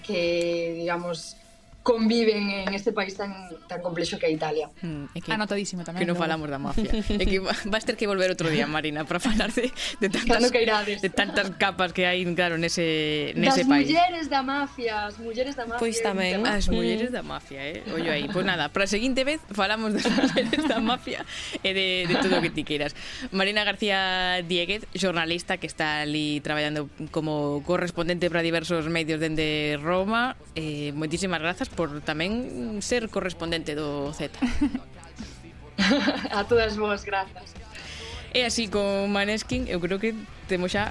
[0.00, 1.36] que digamos
[1.84, 3.30] conviven en este país tan
[3.68, 4.72] tan complexo que é Italia.
[4.80, 6.00] Mm, é que, Anotadísimo tamén.
[6.00, 6.88] Que non falamos da mafia.
[7.20, 9.68] é que vas ter que volver outro día, Marina, para falar de,
[10.00, 11.04] de tantas que irades.
[11.04, 13.84] de tantas capas que hai, claro, nese nese das país.
[13.84, 15.84] mulleres da mafia, as mulleres da mafia.
[15.84, 16.02] Pois ¿eh?
[16.02, 17.14] tamén, as mulleres mm.
[17.14, 17.84] da mafia, eh.
[17.92, 18.32] Ollo aí.
[18.32, 21.20] Pois nada, para a seguinte vez falamos das mulleres da mafia
[21.60, 22.96] e de, de todo o que ti queiras.
[23.28, 30.40] Marina García Dieguez, xornalista que está ali traballando como correspondente para diversos medios dende Roma.
[30.56, 34.32] Eh, moitísimas grazas por tamén ser correspondente do Z.
[36.30, 37.52] a todas vos, grazas.
[38.34, 40.14] E así con Maneskin, eu creo que
[40.50, 40.90] temos xa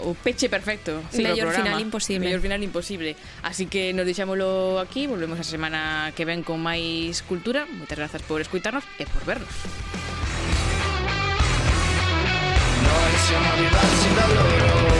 [0.00, 1.02] o peche perfecto.
[1.10, 2.26] Sí, mellor final imposible.
[2.26, 3.16] Mellor final imposible.
[3.42, 7.68] Así que nos deixámolo aquí, volvemos a semana que ven con máis cultura.
[7.68, 9.54] Moitas grazas por escuitarnos e por vernos.
[12.84, 14.93] Noi siamo arrivati da loro